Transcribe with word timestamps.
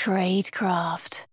Tradecraft. 0.00 1.26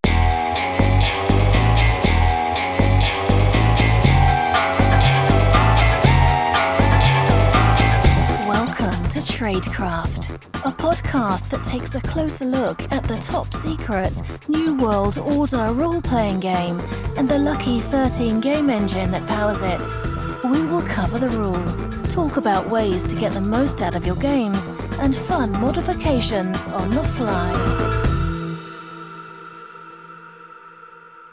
Welcome 8.45 9.07
to 9.07 9.19
Tradecraft, 9.19 10.35
a 10.65 10.71
podcast 10.71 11.49
that 11.51 11.63
takes 11.63 11.95
a 11.95 12.01
closer 12.01 12.43
look 12.43 12.81
at 12.91 13.05
the 13.05 13.15
top 13.19 13.53
secret 13.53 14.21
New 14.49 14.75
World 14.75 15.17
Order 15.17 15.71
role 15.71 16.01
playing 16.01 16.41
game 16.41 16.81
and 17.15 17.29
the 17.29 17.39
lucky 17.39 17.79
13 17.79 18.41
game 18.41 18.69
engine 18.69 19.11
that 19.11 19.25
powers 19.29 19.61
it. 19.61 20.43
We 20.43 20.65
will 20.65 20.81
cover 20.81 21.17
the 21.17 21.29
rules, 21.29 21.85
talk 22.13 22.35
about 22.35 22.69
ways 22.69 23.05
to 23.05 23.15
get 23.15 23.31
the 23.31 23.39
most 23.39 23.81
out 23.81 23.95
of 23.95 24.05
your 24.05 24.17
games, 24.17 24.67
and 24.99 25.15
fun 25.15 25.53
modifications 25.53 26.67
on 26.67 26.89
the 26.89 27.03
fly. 27.03 28.06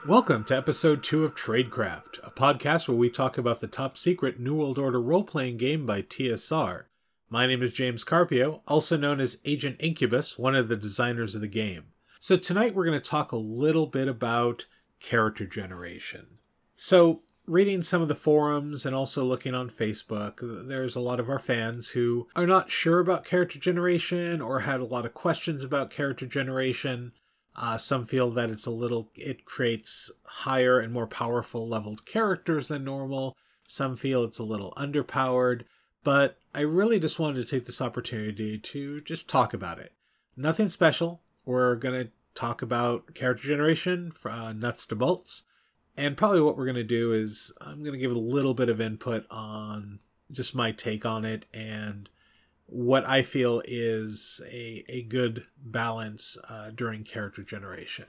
Welcome 0.06 0.44
to 0.44 0.56
episode 0.56 1.02
2 1.02 1.24
of 1.24 1.34
Tradecraft, 1.34 2.18
a 2.22 2.30
podcast 2.30 2.86
where 2.86 2.96
we 2.96 3.08
talk 3.08 3.38
about 3.38 3.62
the 3.62 3.66
top 3.66 3.96
secret 3.96 4.38
New 4.38 4.56
World 4.56 4.78
Order 4.78 5.00
role 5.00 5.24
playing 5.24 5.56
game 5.56 5.86
by 5.86 6.02
TSR. 6.02 6.82
My 7.30 7.46
name 7.46 7.62
is 7.62 7.72
James 7.72 8.04
Carpio, 8.04 8.60
also 8.68 8.98
known 8.98 9.18
as 9.18 9.40
Agent 9.46 9.76
Incubus, 9.80 10.38
one 10.38 10.54
of 10.54 10.68
the 10.68 10.76
designers 10.76 11.34
of 11.34 11.40
the 11.40 11.48
game. 11.48 11.84
So 12.18 12.36
tonight 12.36 12.74
we're 12.74 12.84
going 12.84 13.00
to 13.00 13.10
talk 13.10 13.32
a 13.32 13.36
little 13.36 13.86
bit 13.86 14.06
about 14.06 14.66
character 15.00 15.46
generation. 15.46 16.36
So, 16.76 17.22
reading 17.46 17.80
some 17.80 18.02
of 18.02 18.08
the 18.08 18.14
forums 18.14 18.84
and 18.84 18.94
also 18.94 19.24
looking 19.24 19.54
on 19.54 19.70
Facebook, 19.70 20.68
there's 20.68 20.96
a 20.96 21.00
lot 21.00 21.18
of 21.18 21.30
our 21.30 21.38
fans 21.38 21.88
who 21.88 22.28
are 22.36 22.46
not 22.46 22.70
sure 22.70 23.00
about 23.00 23.24
character 23.24 23.58
generation 23.58 24.42
or 24.42 24.60
had 24.60 24.82
a 24.82 24.84
lot 24.84 25.06
of 25.06 25.14
questions 25.14 25.64
about 25.64 25.88
character 25.88 26.26
generation. 26.26 27.12
Uh, 27.56 27.76
some 27.76 28.04
feel 28.04 28.30
that 28.30 28.50
it's 28.50 28.66
a 28.66 28.70
little, 28.70 29.10
it 29.14 29.44
creates 29.44 30.10
higher 30.24 30.80
and 30.80 30.92
more 30.92 31.06
powerful 31.06 31.68
leveled 31.68 32.04
characters 32.04 32.68
than 32.68 32.84
normal. 32.84 33.36
Some 33.68 33.96
feel 33.96 34.24
it's 34.24 34.38
a 34.38 34.44
little 34.44 34.72
underpowered. 34.76 35.62
But 36.02 36.38
I 36.54 36.60
really 36.60 37.00
just 37.00 37.18
wanted 37.18 37.44
to 37.44 37.50
take 37.50 37.66
this 37.66 37.80
opportunity 37.80 38.58
to 38.58 39.00
just 39.00 39.28
talk 39.28 39.54
about 39.54 39.78
it. 39.78 39.92
Nothing 40.36 40.68
special. 40.68 41.22
We're 41.44 41.76
going 41.76 42.04
to 42.04 42.10
talk 42.34 42.60
about 42.60 43.14
character 43.14 43.46
generation, 43.46 44.12
uh, 44.24 44.52
nuts 44.52 44.86
to 44.86 44.96
bolts. 44.96 45.44
And 45.96 46.16
probably 46.16 46.40
what 46.40 46.56
we're 46.56 46.66
going 46.66 46.74
to 46.74 46.84
do 46.84 47.12
is 47.12 47.52
I'm 47.60 47.80
going 47.80 47.92
to 47.92 47.98
give 47.98 48.10
a 48.10 48.18
little 48.18 48.54
bit 48.54 48.68
of 48.68 48.80
input 48.80 49.26
on 49.30 50.00
just 50.32 50.54
my 50.54 50.72
take 50.72 51.06
on 51.06 51.24
it 51.24 51.46
and 51.54 52.10
what 52.66 53.06
I 53.06 53.22
feel 53.22 53.62
is 53.64 54.40
a, 54.50 54.84
a 54.88 55.02
good 55.02 55.46
balance 55.56 56.36
uh, 56.48 56.70
during 56.70 57.04
character 57.04 57.42
generation. 57.42 58.06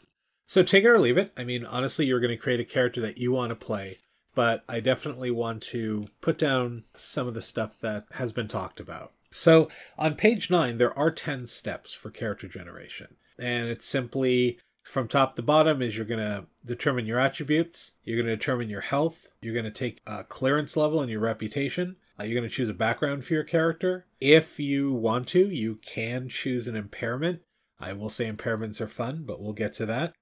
So 0.47 0.63
take 0.63 0.83
it 0.83 0.89
or 0.89 0.99
leave 0.99 1.17
it. 1.17 1.31
I 1.35 1.43
mean, 1.43 1.65
honestly, 1.65 2.05
you're 2.05 2.19
going 2.19 2.29
to 2.29 2.37
create 2.37 2.59
a 2.59 2.65
character 2.65 3.01
that 3.01 3.17
you 3.17 3.31
want 3.31 3.49
to 3.49 3.55
play, 3.55 3.99
but 4.35 4.63
I 4.69 4.79
definitely 4.79 5.31
want 5.31 5.63
to 5.63 6.05
put 6.21 6.37
down 6.37 6.83
some 6.95 7.27
of 7.27 7.33
the 7.33 7.41
stuff 7.41 7.79
that 7.81 8.05
has 8.11 8.31
been 8.31 8.47
talked 8.47 8.79
about. 8.79 9.13
So 9.31 9.69
on 9.97 10.15
page 10.15 10.49
nine, 10.49 10.77
there 10.77 10.97
are 10.97 11.11
10 11.11 11.47
steps 11.47 11.93
for 11.93 12.09
character 12.09 12.47
generation. 12.47 13.15
And 13.39 13.69
it's 13.69 13.85
simply 13.85 14.59
from 14.83 15.07
top 15.07 15.35
to 15.35 15.41
bottom 15.41 15.81
is 15.81 15.97
you're 15.97 16.05
going 16.05 16.19
to 16.19 16.45
determine 16.65 17.05
your 17.05 17.19
attributes, 17.19 17.93
you're 18.03 18.17
going 18.17 18.27
to 18.27 18.35
determine 18.35 18.69
your 18.69 18.81
health, 18.81 19.27
you're 19.41 19.53
going 19.53 19.65
to 19.65 19.71
take 19.71 20.01
a 20.05 20.23
clearance 20.23 20.77
level 20.77 21.01
and 21.01 21.09
your 21.09 21.19
reputation, 21.19 21.97
uh, 22.19 22.23
you're 22.23 22.39
going 22.39 22.49
to 22.49 22.55
choose 22.55 22.69
a 22.69 22.73
background 22.73 23.25
for 23.25 23.33
your 23.33 23.43
character. 23.43 24.05
If 24.19 24.59
you 24.59 24.91
want 24.93 25.27
to, 25.29 25.49
you 25.49 25.79
can 25.85 26.29
choose 26.29 26.67
an 26.67 26.75
impairment. 26.75 27.41
I 27.79 27.93
will 27.93 28.09
say 28.09 28.31
impairments 28.31 28.79
are 28.79 28.87
fun, 28.87 29.23
but 29.25 29.39
we'll 29.39 29.53
get 29.53 29.73
to 29.75 29.85
that. 29.87 30.13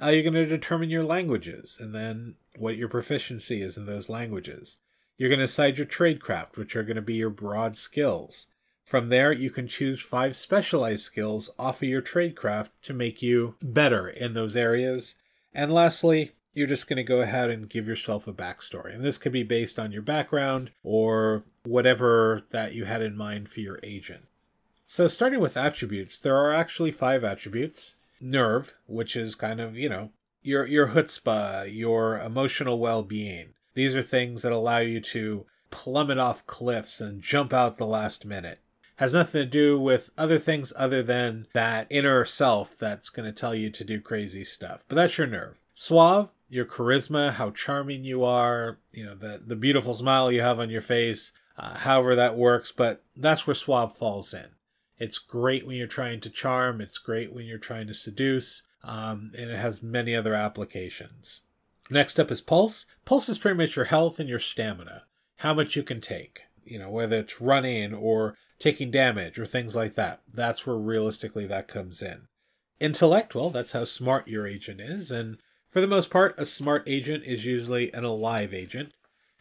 Uh, 0.00 0.08
you're 0.08 0.22
going 0.22 0.34
to 0.34 0.46
determine 0.46 0.90
your 0.90 1.02
languages 1.02 1.78
and 1.80 1.94
then 1.94 2.36
what 2.56 2.76
your 2.76 2.88
proficiency 2.88 3.62
is 3.62 3.76
in 3.76 3.86
those 3.86 4.08
languages. 4.08 4.78
You're 5.16 5.30
going 5.30 5.40
to 5.40 5.46
decide 5.46 5.78
your 5.78 5.86
tradecraft, 5.86 6.56
which 6.56 6.76
are 6.76 6.84
going 6.84 6.96
to 6.96 7.02
be 7.02 7.14
your 7.14 7.30
broad 7.30 7.76
skills. 7.76 8.46
From 8.84 9.08
there, 9.08 9.32
you 9.32 9.50
can 9.50 9.66
choose 9.66 10.00
five 10.00 10.36
specialized 10.36 11.04
skills 11.04 11.50
off 11.58 11.82
of 11.82 11.88
your 11.88 12.00
tradecraft 12.00 12.70
to 12.82 12.94
make 12.94 13.20
you 13.20 13.56
better 13.60 14.08
in 14.08 14.34
those 14.34 14.54
areas. 14.54 15.16
And 15.52 15.72
lastly, 15.74 16.32
you're 16.58 16.66
just 16.66 16.88
going 16.88 16.98
to 16.98 17.04
go 17.04 17.20
ahead 17.20 17.48
and 17.48 17.70
give 17.70 17.86
yourself 17.86 18.26
a 18.26 18.32
backstory. 18.32 18.94
And 18.94 19.04
this 19.04 19.16
could 19.16 19.32
be 19.32 19.44
based 19.44 19.78
on 19.78 19.92
your 19.92 20.02
background 20.02 20.72
or 20.82 21.44
whatever 21.64 22.42
that 22.50 22.74
you 22.74 22.84
had 22.84 23.00
in 23.00 23.16
mind 23.16 23.48
for 23.48 23.60
your 23.60 23.78
agent. 23.82 24.24
So, 24.86 25.06
starting 25.06 25.40
with 25.40 25.56
attributes, 25.56 26.18
there 26.18 26.36
are 26.36 26.52
actually 26.52 26.92
five 26.92 27.22
attributes. 27.22 27.94
Nerve, 28.20 28.74
which 28.86 29.14
is 29.14 29.36
kind 29.36 29.60
of, 29.60 29.76
you 29.76 29.88
know, 29.88 30.10
your 30.42 30.66
your 30.66 30.88
chutzpah, 30.88 31.72
your 31.72 32.18
emotional 32.18 32.78
well-being. 32.78 33.54
These 33.74 33.94
are 33.94 34.02
things 34.02 34.42
that 34.42 34.50
allow 34.50 34.78
you 34.78 35.00
to 35.00 35.46
plummet 35.70 36.18
off 36.18 36.46
cliffs 36.46 37.00
and 37.00 37.22
jump 37.22 37.52
out 37.52 37.76
the 37.76 37.86
last 37.86 38.24
minute. 38.24 38.60
Has 38.96 39.14
nothing 39.14 39.42
to 39.42 39.46
do 39.46 39.78
with 39.78 40.10
other 40.18 40.40
things 40.40 40.72
other 40.76 41.04
than 41.04 41.46
that 41.52 41.86
inner 41.88 42.24
self 42.24 42.76
that's 42.76 43.10
going 43.10 43.26
to 43.26 43.40
tell 43.40 43.54
you 43.54 43.70
to 43.70 43.84
do 43.84 44.00
crazy 44.00 44.42
stuff. 44.42 44.82
But 44.88 44.96
that's 44.96 45.18
your 45.18 45.28
nerve. 45.28 45.60
Suave, 45.74 46.30
your 46.48 46.64
charisma, 46.64 47.32
how 47.32 47.50
charming 47.50 48.04
you 48.04 48.24
are, 48.24 48.78
you 48.92 49.04
know, 49.04 49.14
the, 49.14 49.42
the 49.44 49.56
beautiful 49.56 49.94
smile 49.94 50.32
you 50.32 50.40
have 50.40 50.58
on 50.58 50.70
your 50.70 50.80
face, 50.80 51.32
uh, 51.58 51.78
however 51.78 52.14
that 52.14 52.36
works, 52.36 52.72
but 52.72 53.04
that's 53.16 53.46
where 53.46 53.54
suave 53.54 53.96
falls 53.96 54.32
in. 54.32 54.46
It's 54.98 55.18
great 55.18 55.66
when 55.66 55.76
you're 55.76 55.86
trying 55.86 56.20
to 56.20 56.30
charm, 56.30 56.80
it's 56.80 56.98
great 56.98 57.32
when 57.32 57.46
you're 57.46 57.58
trying 57.58 57.86
to 57.86 57.94
seduce, 57.94 58.62
um, 58.82 59.30
and 59.38 59.50
it 59.50 59.58
has 59.58 59.82
many 59.82 60.16
other 60.16 60.34
applications. 60.34 61.42
Next 61.90 62.18
up 62.18 62.30
is 62.30 62.40
pulse. 62.40 62.86
Pulse 63.04 63.28
is 63.28 63.38
pretty 63.38 63.56
much 63.56 63.76
your 63.76 63.86
health 63.86 64.18
and 64.18 64.28
your 64.28 64.38
stamina, 64.38 65.04
how 65.36 65.54
much 65.54 65.76
you 65.76 65.82
can 65.82 66.00
take, 66.00 66.44
you 66.64 66.78
know, 66.78 66.90
whether 66.90 67.18
it's 67.18 67.40
running 67.40 67.94
or 67.94 68.36
taking 68.58 68.90
damage 68.90 69.38
or 69.38 69.46
things 69.46 69.76
like 69.76 69.94
that. 69.94 70.20
That's 70.34 70.66
where 70.66 70.76
realistically 70.76 71.46
that 71.46 71.68
comes 71.68 72.02
in. 72.02 72.22
Intellect, 72.80 73.34
well, 73.34 73.50
that's 73.50 73.72
how 73.72 73.84
smart 73.84 74.28
your 74.28 74.46
agent 74.46 74.80
is, 74.80 75.10
and 75.10 75.38
for 75.78 75.82
the 75.82 75.86
most 75.86 76.10
part, 76.10 76.34
a 76.36 76.44
smart 76.44 76.82
agent 76.88 77.22
is 77.22 77.46
usually 77.46 77.92
an 77.94 78.02
alive 78.02 78.52
agent. 78.52 78.92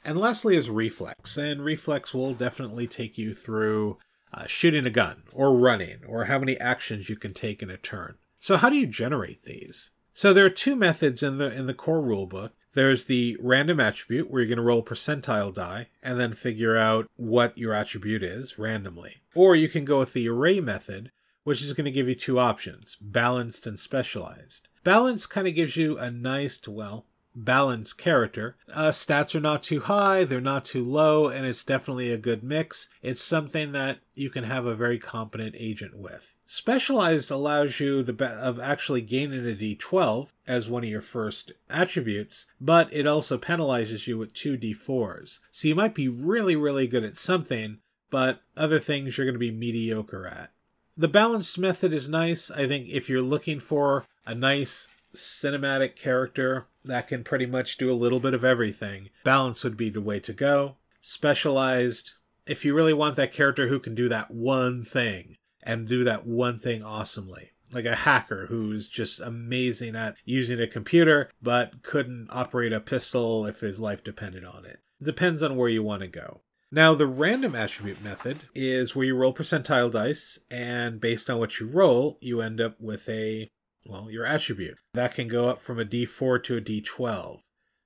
And 0.06 0.20
lastly 0.20 0.56
is 0.56 0.70
reflex, 0.70 1.36
and 1.36 1.66
reflex 1.66 2.14
will 2.14 2.36
definitely 2.36 2.86
take 2.86 3.18
you 3.18 3.34
through 3.34 3.98
uh, 4.32 4.46
shooting 4.46 4.86
a 4.86 4.92
gun, 4.92 5.24
or 5.34 5.58
running, 5.58 6.06
or 6.08 6.26
how 6.26 6.38
many 6.38 6.56
actions 6.60 7.10
you 7.10 7.16
can 7.16 7.34
take 7.34 7.64
in 7.64 7.72
a 7.72 7.78
turn. 7.78 8.18
So 8.38 8.56
how 8.56 8.70
do 8.70 8.78
you 8.78 8.86
generate 8.86 9.46
these? 9.46 9.90
So 10.14 10.32
there 10.32 10.46
are 10.46 10.52
two 10.52 10.76
methods 10.76 11.24
in 11.24 11.40
the 11.40 11.52
in 11.52 11.66
the 11.66 11.74
core 11.74 12.04
rulebook. 12.04 12.52
There's 12.76 13.06
the 13.06 13.36
random 13.42 13.80
attribute 13.80 14.30
where 14.30 14.44
you're 14.44 14.48
going 14.48 14.58
to 14.58 14.62
roll 14.62 14.82
a 14.82 14.84
percentile 14.84 15.52
die 15.52 15.88
and 16.04 16.20
then 16.20 16.34
figure 16.34 16.78
out 16.78 17.10
what 17.16 17.58
your 17.58 17.74
attribute 17.74 18.22
is 18.22 18.60
randomly. 18.60 19.16
Or 19.34 19.56
you 19.56 19.70
can 19.70 19.86
go 19.86 19.98
with 19.98 20.14
the 20.14 20.30
array 20.30 20.60
method, 20.60 21.10
which 21.46 21.64
is 21.64 21.74
going 21.74 21.86
to 21.86 21.92
give 21.92 22.08
you 22.08 22.14
two 22.14 22.38
options, 22.38 22.96
balanced 23.02 23.66
and 23.66 23.80
specialized. 23.80 24.67
Balance 24.88 25.26
kind 25.26 25.50
of 25.50 25.54
gives 25.54 25.76
you 25.76 25.98
a 25.98 26.10
nice, 26.10 26.66
well, 26.66 27.08
balanced 27.36 27.98
character. 27.98 28.56
Uh, 28.72 28.88
stats 28.88 29.36
are 29.36 29.42
not 29.42 29.62
too 29.62 29.82
high, 29.82 30.24
they're 30.24 30.40
not 30.40 30.64
too 30.64 30.82
low, 30.82 31.28
and 31.28 31.46
it's 31.46 31.66
definitely 31.66 32.10
a 32.10 32.18
good 32.18 32.42
mix. 32.42 32.88
It's 33.02 33.22
something 33.22 33.74
that 33.74 33.98
you 34.14 34.30
can 34.30 34.46
have 34.46 34.66
a 34.66 34.78
very 34.78 34.98
competent 34.98 35.58
agent 35.60 35.98
with. 35.98 36.38
Specialized 36.46 37.30
allows 37.30 37.82
you 37.82 38.02
the 38.02 38.14
be- 38.14 38.24
of 38.28 38.62
actually 38.62 39.02
gaining 39.02 39.46
a 39.46 39.54
d12 39.54 40.30
as 40.48 40.70
one 40.70 40.86
of 40.86 40.90
your 40.90 41.02
first 41.02 41.52
attributes, 41.70 42.46
but 42.62 42.88
it 42.94 43.06
also 43.06 43.38
penalizes 43.38 44.08
you 44.08 44.18
with 44.18 44.34
two 44.34 44.58
d4s. 44.58 45.42
So 45.52 45.68
you 45.68 45.76
might 45.76 45.96
be 45.96 46.08
really, 46.08 46.56
really 46.56 46.88
good 46.88 47.04
at 47.04 47.18
something, 47.18 47.80
but 48.10 48.40
other 48.56 48.80
things 48.80 49.18
you're 49.18 49.28
going 49.28 49.36
to 49.36 49.38
be 49.38 49.52
mediocre 49.52 50.26
at. 50.26 50.52
The 51.00 51.10
balanced 51.10 51.60
method 51.60 51.94
is 51.94 52.10
nice. 52.10 52.50
I 52.50 52.68
think 52.68 52.88
if 52.90 53.08
you're 53.10 53.22
looking 53.22 53.60
for 53.60 54.06
a 54.28 54.36
nice 54.36 54.88
cinematic 55.16 55.96
character 55.96 56.68
that 56.84 57.08
can 57.08 57.24
pretty 57.24 57.46
much 57.46 57.78
do 57.78 57.92
a 57.92 57.94
little 57.94 58.20
bit 58.20 58.34
of 58.34 58.44
everything, 58.44 59.10
balance 59.24 59.64
would 59.64 59.78
be 59.78 59.90
the 59.90 60.02
way 60.02 60.20
to 60.20 60.34
go. 60.34 60.76
Specialized, 61.02 62.14
if 62.46 62.64
you 62.64 62.76
really 62.76 62.94
want 62.94 63.16
that 63.16 63.32
character 63.32 63.68
who 63.68 63.80
can 63.80 63.96
do 63.96 64.10
that 64.10 64.30
one 64.30 64.84
thing 64.84 65.38
and 65.64 65.88
do 65.88 66.04
that 66.04 66.26
one 66.28 66.60
thing 66.60 66.84
awesomely. 66.84 67.52
Like 67.74 67.86
a 67.86 67.96
hacker 67.96 68.46
who's 68.48 68.88
just 68.88 69.20
amazing 69.20 69.96
at 69.96 70.16
using 70.24 70.62
a 70.62 70.68
computer 70.68 71.30
but 71.42 71.84
couldn't 71.84 72.28
operate 72.30 72.72
a 72.72 72.80
pistol 72.80 73.46
if 73.46 73.60
his 73.60 73.80
life 73.80 74.04
depended 74.04 74.46
on 74.46 74.66
it. 74.66 74.80
Depends 75.02 75.44
on 75.44 75.58
where 75.58 75.70
you 75.70 75.84
want 75.84 76.02
to 76.02 76.08
go. 76.08 76.42
Now, 76.72 76.94
the 76.96 77.08
random 77.08 77.56
attribute 77.56 78.04
method 78.04 78.42
is 78.54 78.94
where 78.94 79.06
you 79.06 79.16
roll 79.16 79.34
percentile 79.34 79.90
dice, 79.90 80.38
and 80.52 81.00
based 81.00 81.30
on 81.30 81.40
what 81.40 81.62
you 81.62 81.68
roll, 81.68 82.18
you 82.20 82.42
end 82.42 82.60
up 82.60 82.76
with 82.80 83.08
a, 83.08 83.50
well, 83.90 84.10
your 84.10 84.26
attribute. 84.26 84.78
That 84.94 85.16
can 85.16 85.28
go 85.28 85.48
up 85.48 85.62
from 85.62 85.80
a 85.80 85.86
d4 85.86 86.44
to 86.44 86.58
a 86.58 86.62
d12. 86.62 87.40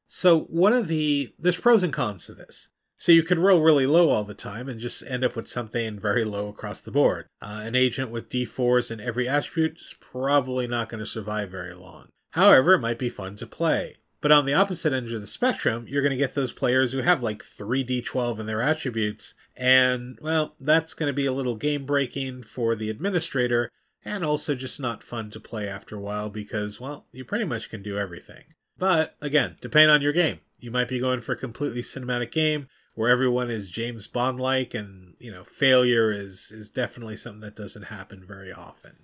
So, 0.07 0.41
one 0.41 0.73
of 0.73 0.87
the, 0.87 1.33
there's 1.39 1.57
pros 1.57 1.83
and 1.83 1.93
cons 1.93 2.25
to 2.25 2.33
this. 2.33 2.69
So 3.01 3.11
you 3.11 3.23
could 3.23 3.39
roll 3.39 3.61
really 3.61 3.87
low 3.87 4.09
all 4.09 4.23
the 4.23 4.35
time 4.35 4.69
and 4.69 4.79
just 4.79 5.01
end 5.01 5.23
up 5.23 5.35
with 5.35 5.47
something 5.47 5.99
very 5.99 6.23
low 6.23 6.49
across 6.49 6.81
the 6.81 6.91
board. 6.91 7.25
Uh, 7.41 7.61
an 7.63 7.73
agent 7.73 8.11
with 8.11 8.29
d4s 8.29 8.91
in 8.91 8.99
every 8.99 9.27
attribute 9.27 9.81
is 9.81 9.95
probably 9.99 10.67
not 10.67 10.87
going 10.87 10.99
to 10.99 11.05
survive 11.07 11.49
very 11.49 11.73
long. 11.73 12.09
However, 12.33 12.73
it 12.73 12.79
might 12.79 12.99
be 12.99 13.09
fun 13.09 13.37
to 13.37 13.47
play. 13.47 13.95
But 14.21 14.31
on 14.31 14.45
the 14.45 14.53
opposite 14.53 14.93
end 14.93 15.09
of 15.09 15.19
the 15.19 15.25
spectrum, 15.25 15.85
you're 15.87 16.03
going 16.03 16.11
to 16.11 16.15
get 16.15 16.35
those 16.35 16.53
players 16.53 16.91
who 16.91 16.99
have 16.99 17.23
like 17.23 17.43
3d12 17.43 18.39
in 18.39 18.45
their 18.45 18.61
attributes, 18.61 19.33
and, 19.57 20.19
well, 20.21 20.53
that's 20.59 20.93
going 20.93 21.07
to 21.07 21.13
be 21.13 21.25
a 21.25 21.33
little 21.33 21.55
game 21.55 21.87
breaking 21.87 22.43
for 22.43 22.75
the 22.75 22.91
administrator, 22.91 23.71
and 24.03 24.23
also 24.25 24.55
just 24.55 24.79
not 24.79 25.03
fun 25.03 25.29
to 25.31 25.39
play 25.39 25.67
after 25.67 25.95
a 25.95 26.01
while 26.01 26.29
because, 26.29 26.79
well, 26.79 27.05
you 27.11 27.23
pretty 27.23 27.45
much 27.45 27.69
can 27.69 27.83
do 27.83 27.97
everything. 27.97 28.43
But, 28.77 29.15
again, 29.21 29.57
depending 29.61 29.89
on 29.89 30.01
your 30.01 30.13
game. 30.13 30.39
You 30.59 30.71
might 30.71 30.87
be 30.87 30.99
going 30.99 31.21
for 31.21 31.33
a 31.33 31.37
completely 31.37 31.81
cinematic 31.81 32.31
game 32.31 32.67
where 32.93 33.09
everyone 33.09 33.49
is 33.49 33.67
James 33.67 34.07
Bond 34.07 34.39
like, 34.39 34.73
and, 34.73 35.15
you 35.19 35.31
know, 35.31 35.43
failure 35.43 36.11
is, 36.11 36.51
is 36.51 36.69
definitely 36.69 37.15
something 37.15 37.41
that 37.41 37.55
doesn't 37.55 37.83
happen 37.83 38.23
very 38.27 38.51
often. 38.51 38.97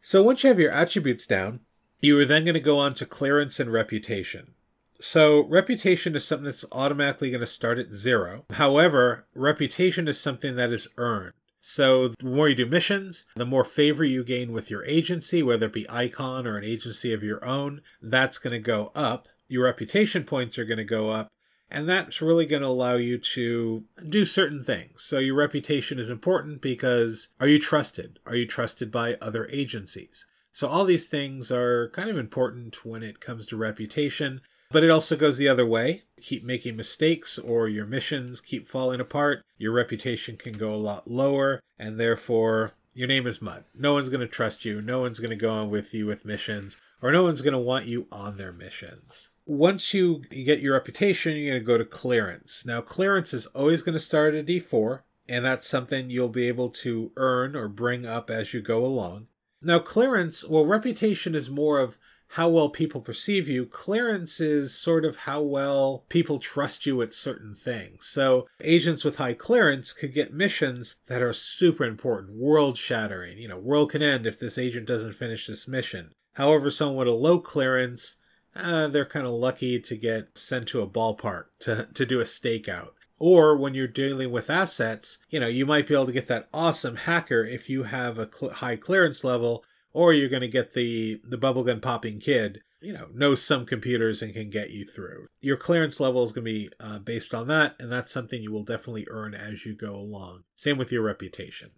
So 0.00 0.22
once 0.22 0.42
you 0.42 0.48
have 0.48 0.60
your 0.60 0.70
attributes 0.70 1.26
down, 1.26 1.60
you 2.00 2.18
are 2.20 2.24
then 2.24 2.44
going 2.44 2.54
to 2.54 2.60
go 2.60 2.78
on 2.78 2.94
to 2.94 3.06
clearance 3.06 3.58
and 3.58 3.72
reputation. 3.72 4.54
So, 5.00 5.44
reputation 5.48 6.14
is 6.14 6.24
something 6.24 6.44
that's 6.44 6.64
automatically 6.70 7.30
going 7.30 7.40
to 7.40 7.46
start 7.46 7.78
at 7.78 7.92
zero. 7.92 8.44
However, 8.50 9.26
reputation 9.34 10.06
is 10.06 10.20
something 10.20 10.54
that 10.56 10.72
is 10.72 10.88
earned. 10.96 11.32
So, 11.66 12.08
the 12.08 12.26
more 12.26 12.50
you 12.50 12.54
do 12.54 12.66
missions, 12.66 13.24
the 13.36 13.46
more 13.46 13.64
favor 13.64 14.04
you 14.04 14.22
gain 14.22 14.52
with 14.52 14.70
your 14.70 14.84
agency, 14.84 15.42
whether 15.42 15.64
it 15.64 15.72
be 15.72 15.88
Icon 15.88 16.46
or 16.46 16.58
an 16.58 16.64
agency 16.64 17.10
of 17.10 17.22
your 17.22 17.42
own, 17.42 17.80
that's 18.02 18.36
going 18.36 18.52
to 18.52 18.58
go 18.58 18.92
up. 18.94 19.28
Your 19.48 19.64
reputation 19.64 20.24
points 20.24 20.58
are 20.58 20.66
going 20.66 20.76
to 20.76 20.84
go 20.84 21.08
up, 21.08 21.28
and 21.70 21.88
that's 21.88 22.20
really 22.20 22.44
going 22.44 22.60
to 22.60 22.68
allow 22.68 22.96
you 22.96 23.16
to 23.16 23.84
do 24.06 24.26
certain 24.26 24.62
things. 24.62 25.02
So, 25.02 25.18
your 25.18 25.36
reputation 25.36 25.98
is 25.98 26.10
important 26.10 26.60
because 26.60 27.30
are 27.40 27.48
you 27.48 27.58
trusted? 27.58 28.18
Are 28.26 28.36
you 28.36 28.46
trusted 28.46 28.92
by 28.92 29.14
other 29.22 29.48
agencies? 29.50 30.26
So, 30.52 30.68
all 30.68 30.84
these 30.84 31.06
things 31.06 31.50
are 31.50 31.88
kind 31.94 32.10
of 32.10 32.18
important 32.18 32.84
when 32.84 33.02
it 33.02 33.20
comes 33.20 33.46
to 33.46 33.56
reputation, 33.56 34.42
but 34.70 34.84
it 34.84 34.90
also 34.90 35.16
goes 35.16 35.38
the 35.38 35.48
other 35.48 35.64
way. 35.64 36.02
Keep 36.24 36.42
making 36.42 36.74
mistakes, 36.74 37.38
or 37.38 37.68
your 37.68 37.84
missions 37.84 38.40
keep 38.40 38.66
falling 38.66 38.98
apart, 38.98 39.44
your 39.58 39.72
reputation 39.72 40.38
can 40.38 40.54
go 40.54 40.74
a 40.74 40.76
lot 40.76 41.06
lower, 41.06 41.60
and 41.78 42.00
therefore 42.00 42.72
your 42.94 43.06
name 43.06 43.26
is 43.26 43.42
mud. 43.42 43.64
No 43.74 43.92
one's 43.92 44.08
going 44.08 44.22
to 44.22 44.26
trust 44.26 44.64
you, 44.64 44.80
no 44.80 45.00
one's 45.00 45.20
going 45.20 45.28
to 45.28 45.36
go 45.36 45.52
on 45.52 45.68
with 45.68 45.92
you 45.92 46.06
with 46.06 46.24
missions, 46.24 46.78
or 47.02 47.12
no 47.12 47.24
one's 47.24 47.42
going 47.42 47.52
to 47.52 47.58
want 47.58 47.84
you 47.84 48.08
on 48.10 48.38
their 48.38 48.52
missions. 48.52 49.28
Once 49.44 49.92
you 49.92 50.22
get 50.30 50.60
your 50.60 50.72
reputation, 50.72 51.36
you're 51.36 51.50
going 51.50 51.60
to 51.60 51.66
go 51.66 51.76
to 51.76 51.84
clearance. 51.84 52.64
Now, 52.64 52.80
clearance 52.80 53.34
is 53.34 53.44
always 53.48 53.82
going 53.82 53.92
to 53.92 54.00
start 54.00 54.34
at 54.34 54.46
D4, 54.46 55.00
and 55.28 55.44
that's 55.44 55.68
something 55.68 56.08
you'll 56.08 56.30
be 56.30 56.48
able 56.48 56.70
to 56.70 57.12
earn 57.18 57.54
or 57.54 57.68
bring 57.68 58.06
up 58.06 58.30
as 58.30 58.54
you 58.54 58.62
go 58.62 58.82
along. 58.82 59.26
Now, 59.60 59.78
clearance, 59.78 60.42
well, 60.48 60.64
reputation 60.64 61.34
is 61.34 61.50
more 61.50 61.78
of 61.78 61.98
how 62.34 62.48
well 62.48 62.68
people 62.68 63.00
perceive 63.00 63.48
you. 63.48 63.64
Clearance 63.64 64.40
is 64.40 64.74
sort 64.74 65.04
of 65.04 65.18
how 65.18 65.40
well 65.40 66.04
people 66.08 66.40
trust 66.40 66.84
you 66.84 67.00
at 67.00 67.14
certain 67.14 67.54
things. 67.54 68.06
So, 68.06 68.48
agents 68.60 69.04
with 69.04 69.18
high 69.18 69.34
clearance 69.34 69.92
could 69.92 70.12
get 70.12 70.34
missions 70.34 70.96
that 71.06 71.22
are 71.22 71.32
super 71.32 71.84
important, 71.84 72.36
world 72.36 72.76
shattering. 72.76 73.38
You 73.38 73.46
know, 73.46 73.58
world 73.58 73.92
can 73.92 74.02
end 74.02 74.26
if 74.26 74.40
this 74.40 74.58
agent 74.58 74.86
doesn't 74.86 75.14
finish 75.14 75.46
this 75.46 75.68
mission. 75.68 76.10
However, 76.32 76.72
someone 76.72 76.96
with 76.96 77.08
a 77.08 77.12
low 77.12 77.38
clearance, 77.38 78.16
uh, 78.56 78.88
they're 78.88 79.06
kind 79.06 79.26
of 79.26 79.32
lucky 79.32 79.78
to 79.78 79.96
get 79.96 80.36
sent 80.36 80.66
to 80.68 80.82
a 80.82 80.88
ballpark 80.88 81.44
to, 81.60 81.88
to 81.94 82.04
do 82.04 82.20
a 82.20 82.24
stakeout. 82.24 82.90
Or 83.20 83.56
when 83.56 83.74
you're 83.74 83.86
dealing 83.86 84.32
with 84.32 84.50
assets, 84.50 85.18
you 85.30 85.38
know, 85.38 85.46
you 85.46 85.66
might 85.66 85.86
be 85.86 85.94
able 85.94 86.06
to 86.06 86.12
get 86.12 86.26
that 86.26 86.48
awesome 86.52 86.96
hacker 86.96 87.44
if 87.44 87.70
you 87.70 87.84
have 87.84 88.18
a 88.18 88.28
cl- 88.28 88.54
high 88.54 88.74
clearance 88.74 89.22
level, 89.22 89.64
or 89.94 90.12
you're 90.12 90.28
going 90.28 90.42
to 90.42 90.48
get 90.48 90.74
the 90.74 91.22
the 91.24 91.38
bubblegum 91.38 91.80
popping 91.80 92.18
kid, 92.20 92.60
you 92.82 92.92
know, 92.92 93.08
knows 93.14 93.42
some 93.42 93.64
computers 93.64 94.20
and 94.20 94.34
can 94.34 94.50
get 94.50 94.70
you 94.70 94.84
through. 94.84 95.28
Your 95.40 95.56
clearance 95.56 96.00
level 96.00 96.22
is 96.22 96.32
going 96.32 96.44
to 96.44 96.52
be 96.52 96.68
uh, 96.78 96.98
based 96.98 97.34
on 97.34 97.46
that, 97.46 97.76
and 97.80 97.90
that's 97.90 98.12
something 98.12 98.42
you 98.42 98.52
will 98.52 98.64
definitely 98.64 99.06
earn 99.08 99.34
as 99.34 99.64
you 99.64 99.74
go 99.74 99.94
along. 99.94 100.42
Same 100.56 100.76
with 100.76 100.92
your 100.92 101.02
reputation. 101.02 101.70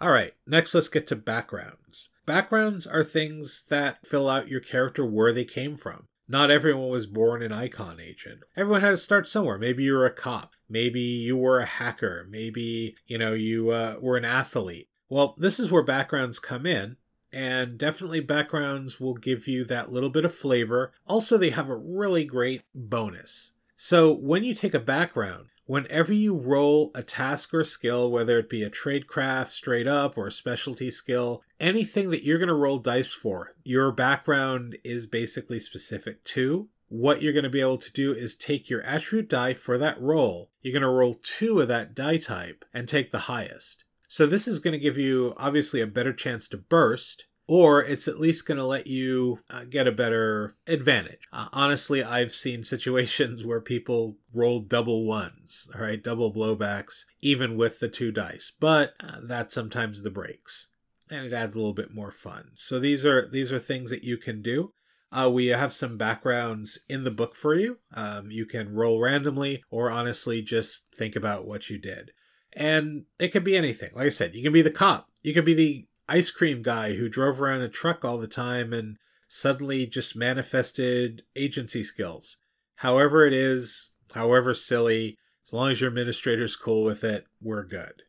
All 0.00 0.10
right, 0.10 0.32
next 0.46 0.74
let's 0.74 0.88
get 0.88 1.06
to 1.08 1.16
backgrounds. 1.16 2.10
Backgrounds 2.26 2.86
are 2.86 3.04
things 3.04 3.64
that 3.70 4.06
fill 4.06 4.28
out 4.28 4.48
your 4.48 4.60
character 4.60 5.04
where 5.06 5.32
they 5.32 5.44
came 5.44 5.76
from. 5.76 6.06
Not 6.26 6.50
everyone 6.50 6.90
was 6.90 7.06
born 7.06 7.42
an 7.42 7.52
icon 7.52 7.98
agent. 8.00 8.40
Everyone 8.56 8.82
had 8.82 8.90
to 8.90 8.96
start 8.96 9.26
somewhere. 9.26 9.58
Maybe 9.58 9.82
you 9.82 9.94
were 9.94 10.06
a 10.06 10.12
cop. 10.12 10.52
Maybe 10.68 11.00
you 11.00 11.36
were 11.36 11.58
a 11.58 11.66
hacker. 11.66 12.26
Maybe, 12.30 12.94
you 13.06 13.18
know, 13.18 13.32
you 13.32 13.70
uh, 13.70 13.96
were 14.00 14.16
an 14.16 14.24
athlete. 14.24 14.88
Well, 15.08 15.34
this 15.38 15.58
is 15.58 15.72
where 15.72 15.82
backgrounds 15.82 16.38
come 16.38 16.66
in. 16.66 16.98
And 17.32 17.78
definitely 17.78 18.20
backgrounds 18.20 18.98
will 19.00 19.14
give 19.14 19.46
you 19.46 19.64
that 19.64 19.92
little 19.92 20.10
bit 20.10 20.24
of 20.24 20.34
flavor. 20.34 20.92
Also, 21.06 21.38
they 21.38 21.50
have 21.50 21.68
a 21.68 21.76
really 21.76 22.24
great 22.24 22.62
bonus. 22.74 23.52
So 23.76 24.12
when 24.12 24.44
you 24.44 24.54
take 24.54 24.74
a 24.74 24.80
background, 24.80 25.46
whenever 25.64 26.12
you 26.12 26.34
roll 26.34 26.90
a 26.96 27.02
task 27.02 27.54
or 27.54 27.62
skill, 27.62 28.10
whether 28.10 28.40
it 28.40 28.48
be 28.48 28.64
a 28.64 28.68
trade 28.68 29.06
craft 29.06 29.52
straight 29.52 29.86
up 29.86 30.18
or 30.18 30.26
a 30.26 30.32
specialty 30.32 30.90
skill, 30.90 31.42
anything 31.60 32.10
that 32.10 32.24
you're 32.24 32.38
going 32.38 32.48
to 32.48 32.54
roll 32.54 32.78
dice 32.78 33.12
for, 33.12 33.54
your 33.62 33.92
background 33.92 34.76
is 34.82 35.06
basically 35.06 35.60
specific 35.60 36.24
to. 36.24 36.68
What 36.88 37.22
you're 37.22 37.32
going 37.32 37.44
to 37.44 37.48
be 37.48 37.60
able 37.60 37.78
to 37.78 37.92
do 37.92 38.12
is 38.12 38.34
take 38.34 38.68
your 38.68 38.82
attribute 38.82 39.30
die 39.30 39.54
for 39.54 39.78
that 39.78 40.00
roll. 40.00 40.50
You're 40.60 40.72
going 40.72 40.82
to 40.82 40.88
roll 40.88 41.14
two 41.14 41.60
of 41.60 41.68
that 41.68 41.94
die 41.94 42.16
type 42.16 42.64
and 42.74 42.88
take 42.88 43.12
the 43.12 43.20
highest. 43.20 43.84
So 44.12 44.26
this 44.26 44.48
is 44.48 44.58
going 44.58 44.72
to 44.72 44.78
give 44.78 44.98
you 44.98 45.34
obviously 45.36 45.80
a 45.80 45.86
better 45.86 46.12
chance 46.12 46.48
to 46.48 46.56
burst 46.56 47.26
or 47.46 47.80
it's 47.80 48.08
at 48.08 48.18
least 48.18 48.44
going 48.44 48.58
to 48.58 48.64
let 48.64 48.88
you 48.88 49.38
uh, 49.48 49.62
get 49.70 49.86
a 49.86 49.92
better 49.92 50.56
advantage. 50.66 51.20
Uh, 51.32 51.46
honestly, 51.52 52.02
I've 52.02 52.32
seen 52.32 52.64
situations 52.64 53.44
where 53.46 53.60
people 53.60 54.16
roll 54.34 54.62
double 54.62 55.06
ones, 55.06 55.68
all 55.72 55.82
right, 55.82 56.02
double 56.02 56.34
blowbacks, 56.34 57.04
even 57.20 57.56
with 57.56 57.78
the 57.78 57.88
two 57.88 58.10
dice, 58.10 58.52
but 58.58 58.94
uh, 58.98 59.18
that's 59.22 59.54
sometimes 59.54 60.02
the 60.02 60.10
breaks, 60.10 60.68
and 61.08 61.24
it 61.26 61.32
adds 61.32 61.54
a 61.54 61.58
little 61.58 61.72
bit 61.72 61.94
more 61.94 62.10
fun. 62.10 62.50
So 62.56 62.80
these 62.80 63.06
are 63.06 63.28
these 63.28 63.52
are 63.52 63.60
things 63.60 63.90
that 63.90 64.02
you 64.02 64.16
can 64.16 64.42
do. 64.42 64.72
Uh, 65.12 65.30
we 65.32 65.46
have 65.46 65.72
some 65.72 65.96
backgrounds 65.96 66.80
in 66.88 67.04
the 67.04 67.10
book 67.12 67.36
for 67.36 67.54
you. 67.54 67.78
Um, 67.94 68.32
you 68.32 68.44
can 68.44 68.74
roll 68.74 69.00
randomly, 69.00 69.62
or 69.70 69.88
honestly, 69.88 70.42
just 70.42 70.92
think 70.92 71.14
about 71.14 71.46
what 71.46 71.70
you 71.70 71.78
did. 71.78 72.10
And 72.52 73.04
it 73.18 73.28
could 73.28 73.44
be 73.44 73.56
anything. 73.56 73.90
Like 73.94 74.06
I 74.06 74.10
said, 74.10 74.34
you 74.34 74.42
can 74.42 74.52
be 74.52 74.62
the 74.62 74.70
cop. 74.70 75.08
You 75.22 75.34
could 75.34 75.44
be 75.44 75.54
the 75.54 75.86
ice 76.08 76.30
cream 76.30 76.62
guy 76.62 76.94
who 76.94 77.08
drove 77.08 77.40
around 77.40 77.62
a 77.62 77.68
truck 77.68 78.04
all 78.04 78.18
the 78.18 78.26
time 78.26 78.72
and 78.72 78.96
suddenly 79.28 79.86
just 79.86 80.16
manifested 80.16 81.22
agency 81.36 81.84
skills. 81.84 82.38
However, 82.76 83.26
it 83.26 83.32
is, 83.32 83.92
however 84.14 84.52
silly, 84.54 85.16
as 85.46 85.52
long 85.52 85.70
as 85.70 85.80
your 85.80 85.88
administrator's 85.88 86.56
cool 86.56 86.84
with 86.84 87.04
it, 87.04 87.26
we're 87.40 87.64
good. 87.64 88.02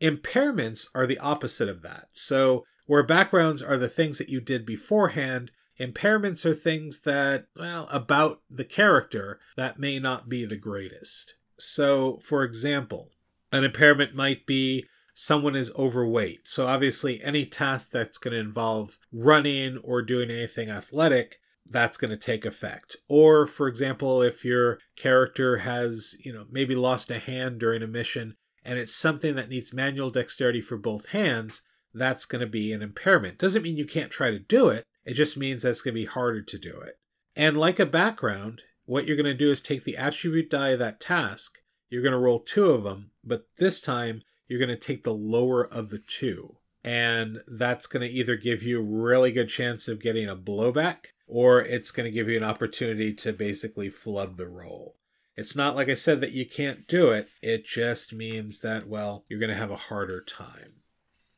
Impairments 0.00 0.86
are 0.94 1.06
the 1.06 1.18
opposite 1.18 1.68
of 1.68 1.82
that. 1.82 2.08
So, 2.14 2.64
where 2.86 3.02
backgrounds 3.02 3.62
are 3.62 3.76
the 3.76 3.88
things 3.88 4.18
that 4.18 4.28
you 4.28 4.40
did 4.40 4.66
beforehand, 4.66 5.50
impairments 5.80 6.44
are 6.44 6.54
things 6.54 7.00
that, 7.00 7.46
well, 7.56 7.88
about 7.90 8.42
the 8.50 8.64
character 8.64 9.38
that 9.56 9.78
may 9.78 9.98
not 9.98 10.28
be 10.28 10.44
the 10.44 10.56
greatest. 10.56 11.34
So, 11.58 12.20
for 12.22 12.42
example, 12.42 13.10
an 13.54 13.64
impairment 13.64 14.14
might 14.14 14.46
be 14.46 14.86
someone 15.14 15.54
is 15.54 15.72
overweight. 15.76 16.48
So 16.48 16.66
obviously, 16.66 17.22
any 17.22 17.46
task 17.46 17.90
that's 17.92 18.18
going 18.18 18.34
to 18.34 18.40
involve 18.40 18.98
running 19.12 19.78
or 19.78 20.02
doing 20.02 20.30
anything 20.30 20.70
athletic, 20.70 21.38
that's 21.64 21.96
going 21.96 22.10
to 22.10 22.16
take 22.16 22.44
effect. 22.44 22.96
Or, 23.08 23.46
for 23.46 23.68
example, 23.68 24.22
if 24.22 24.44
your 24.44 24.80
character 24.96 25.58
has, 25.58 26.16
you 26.24 26.32
know, 26.32 26.46
maybe 26.50 26.74
lost 26.74 27.10
a 27.10 27.18
hand 27.18 27.60
during 27.60 27.82
a 27.82 27.86
mission 27.86 28.34
and 28.64 28.78
it's 28.78 28.94
something 28.94 29.34
that 29.36 29.48
needs 29.48 29.72
manual 29.72 30.10
dexterity 30.10 30.60
for 30.60 30.76
both 30.76 31.10
hands, 31.10 31.62
that's 31.94 32.24
going 32.24 32.40
to 32.40 32.46
be 32.46 32.72
an 32.72 32.82
impairment. 32.82 33.38
Doesn't 33.38 33.62
mean 33.62 33.76
you 33.76 33.86
can't 33.86 34.10
try 34.10 34.30
to 34.30 34.38
do 34.38 34.68
it, 34.68 34.84
it 35.04 35.14
just 35.14 35.36
means 35.36 35.62
that 35.62 35.70
it's 35.70 35.82
going 35.82 35.94
to 35.94 36.00
be 36.00 36.06
harder 36.06 36.42
to 36.42 36.58
do 36.58 36.80
it. 36.80 36.98
And 37.36 37.56
like 37.56 37.78
a 37.78 37.86
background, 37.86 38.62
what 38.84 39.06
you're 39.06 39.16
going 39.16 39.24
to 39.26 39.34
do 39.34 39.50
is 39.50 39.60
take 39.60 39.84
the 39.84 39.96
attribute 39.96 40.50
die 40.50 40.70
of 40.70 40.80
that 40.80 41.00
task, 41.00 41.58
you're 41.88 42.02
going 42.02 42.12
to 42.12 42.18
roll 42.18 42.40
two 42.40 42.70
of 42.70 42.82
them, 42.84 43.10
but 43.26 43.46
this 43.58 43.80
time 43.80 44.22
you're 44.48 44.58
going 44.58 44.68
to 44.68 44.76
take 44.76 45.04
the 45.04 45.14
lower 45.14 45.66
of 45.66 45.90
the 45.90 45.98
two. 45.98 46.56
And 46.84 47.40
that's 47.46 47.86
going 47.86 48.06
to 48.06 48.14
either 48.14 48.36
give 48.36 48.62
you 48.62 48.78
a 48.78 48.84
really 48.84 49.32
good 49.32 49.48
chance 49.48 49.88
of 49.88 50.02
getting 50.02 50.28
a 50.28 50.36
blowback, 50.36 51.06
or 51.26 51.62
it's 51.62 51.90
going 51.90 52.04
to 52.04 52.14
give 52.14 52.28
you 52.28 52.36
an 52.36 52.44
opportunity 52.44 53.14
to 53.14 53.32
basically 53.32 53.88
flub 53.88 54.36
the 54.36 54.48
roll. 54.48 54.96
It's 55.36 55.56
not 55.56 55.74
like 55.74 55.88
I 55.88 55.94
said 55.94 56.20
that 56.20 56.32
you 56.32 56.46
can't 56.46 56.86
do 56.86 57.10
it, 57.10 57.28
it 57.42 57.66
just 57.66 58.12
means 58.12 58.60
that, 58.60 58.86
well, 58.86 59.24
you're 59.28 59.40
going 59.40 59.50
to 59.50 59.56
have 59.56 59.70
a 59.70 59.76
harder 59.76 60.20
time. 60.20 60.82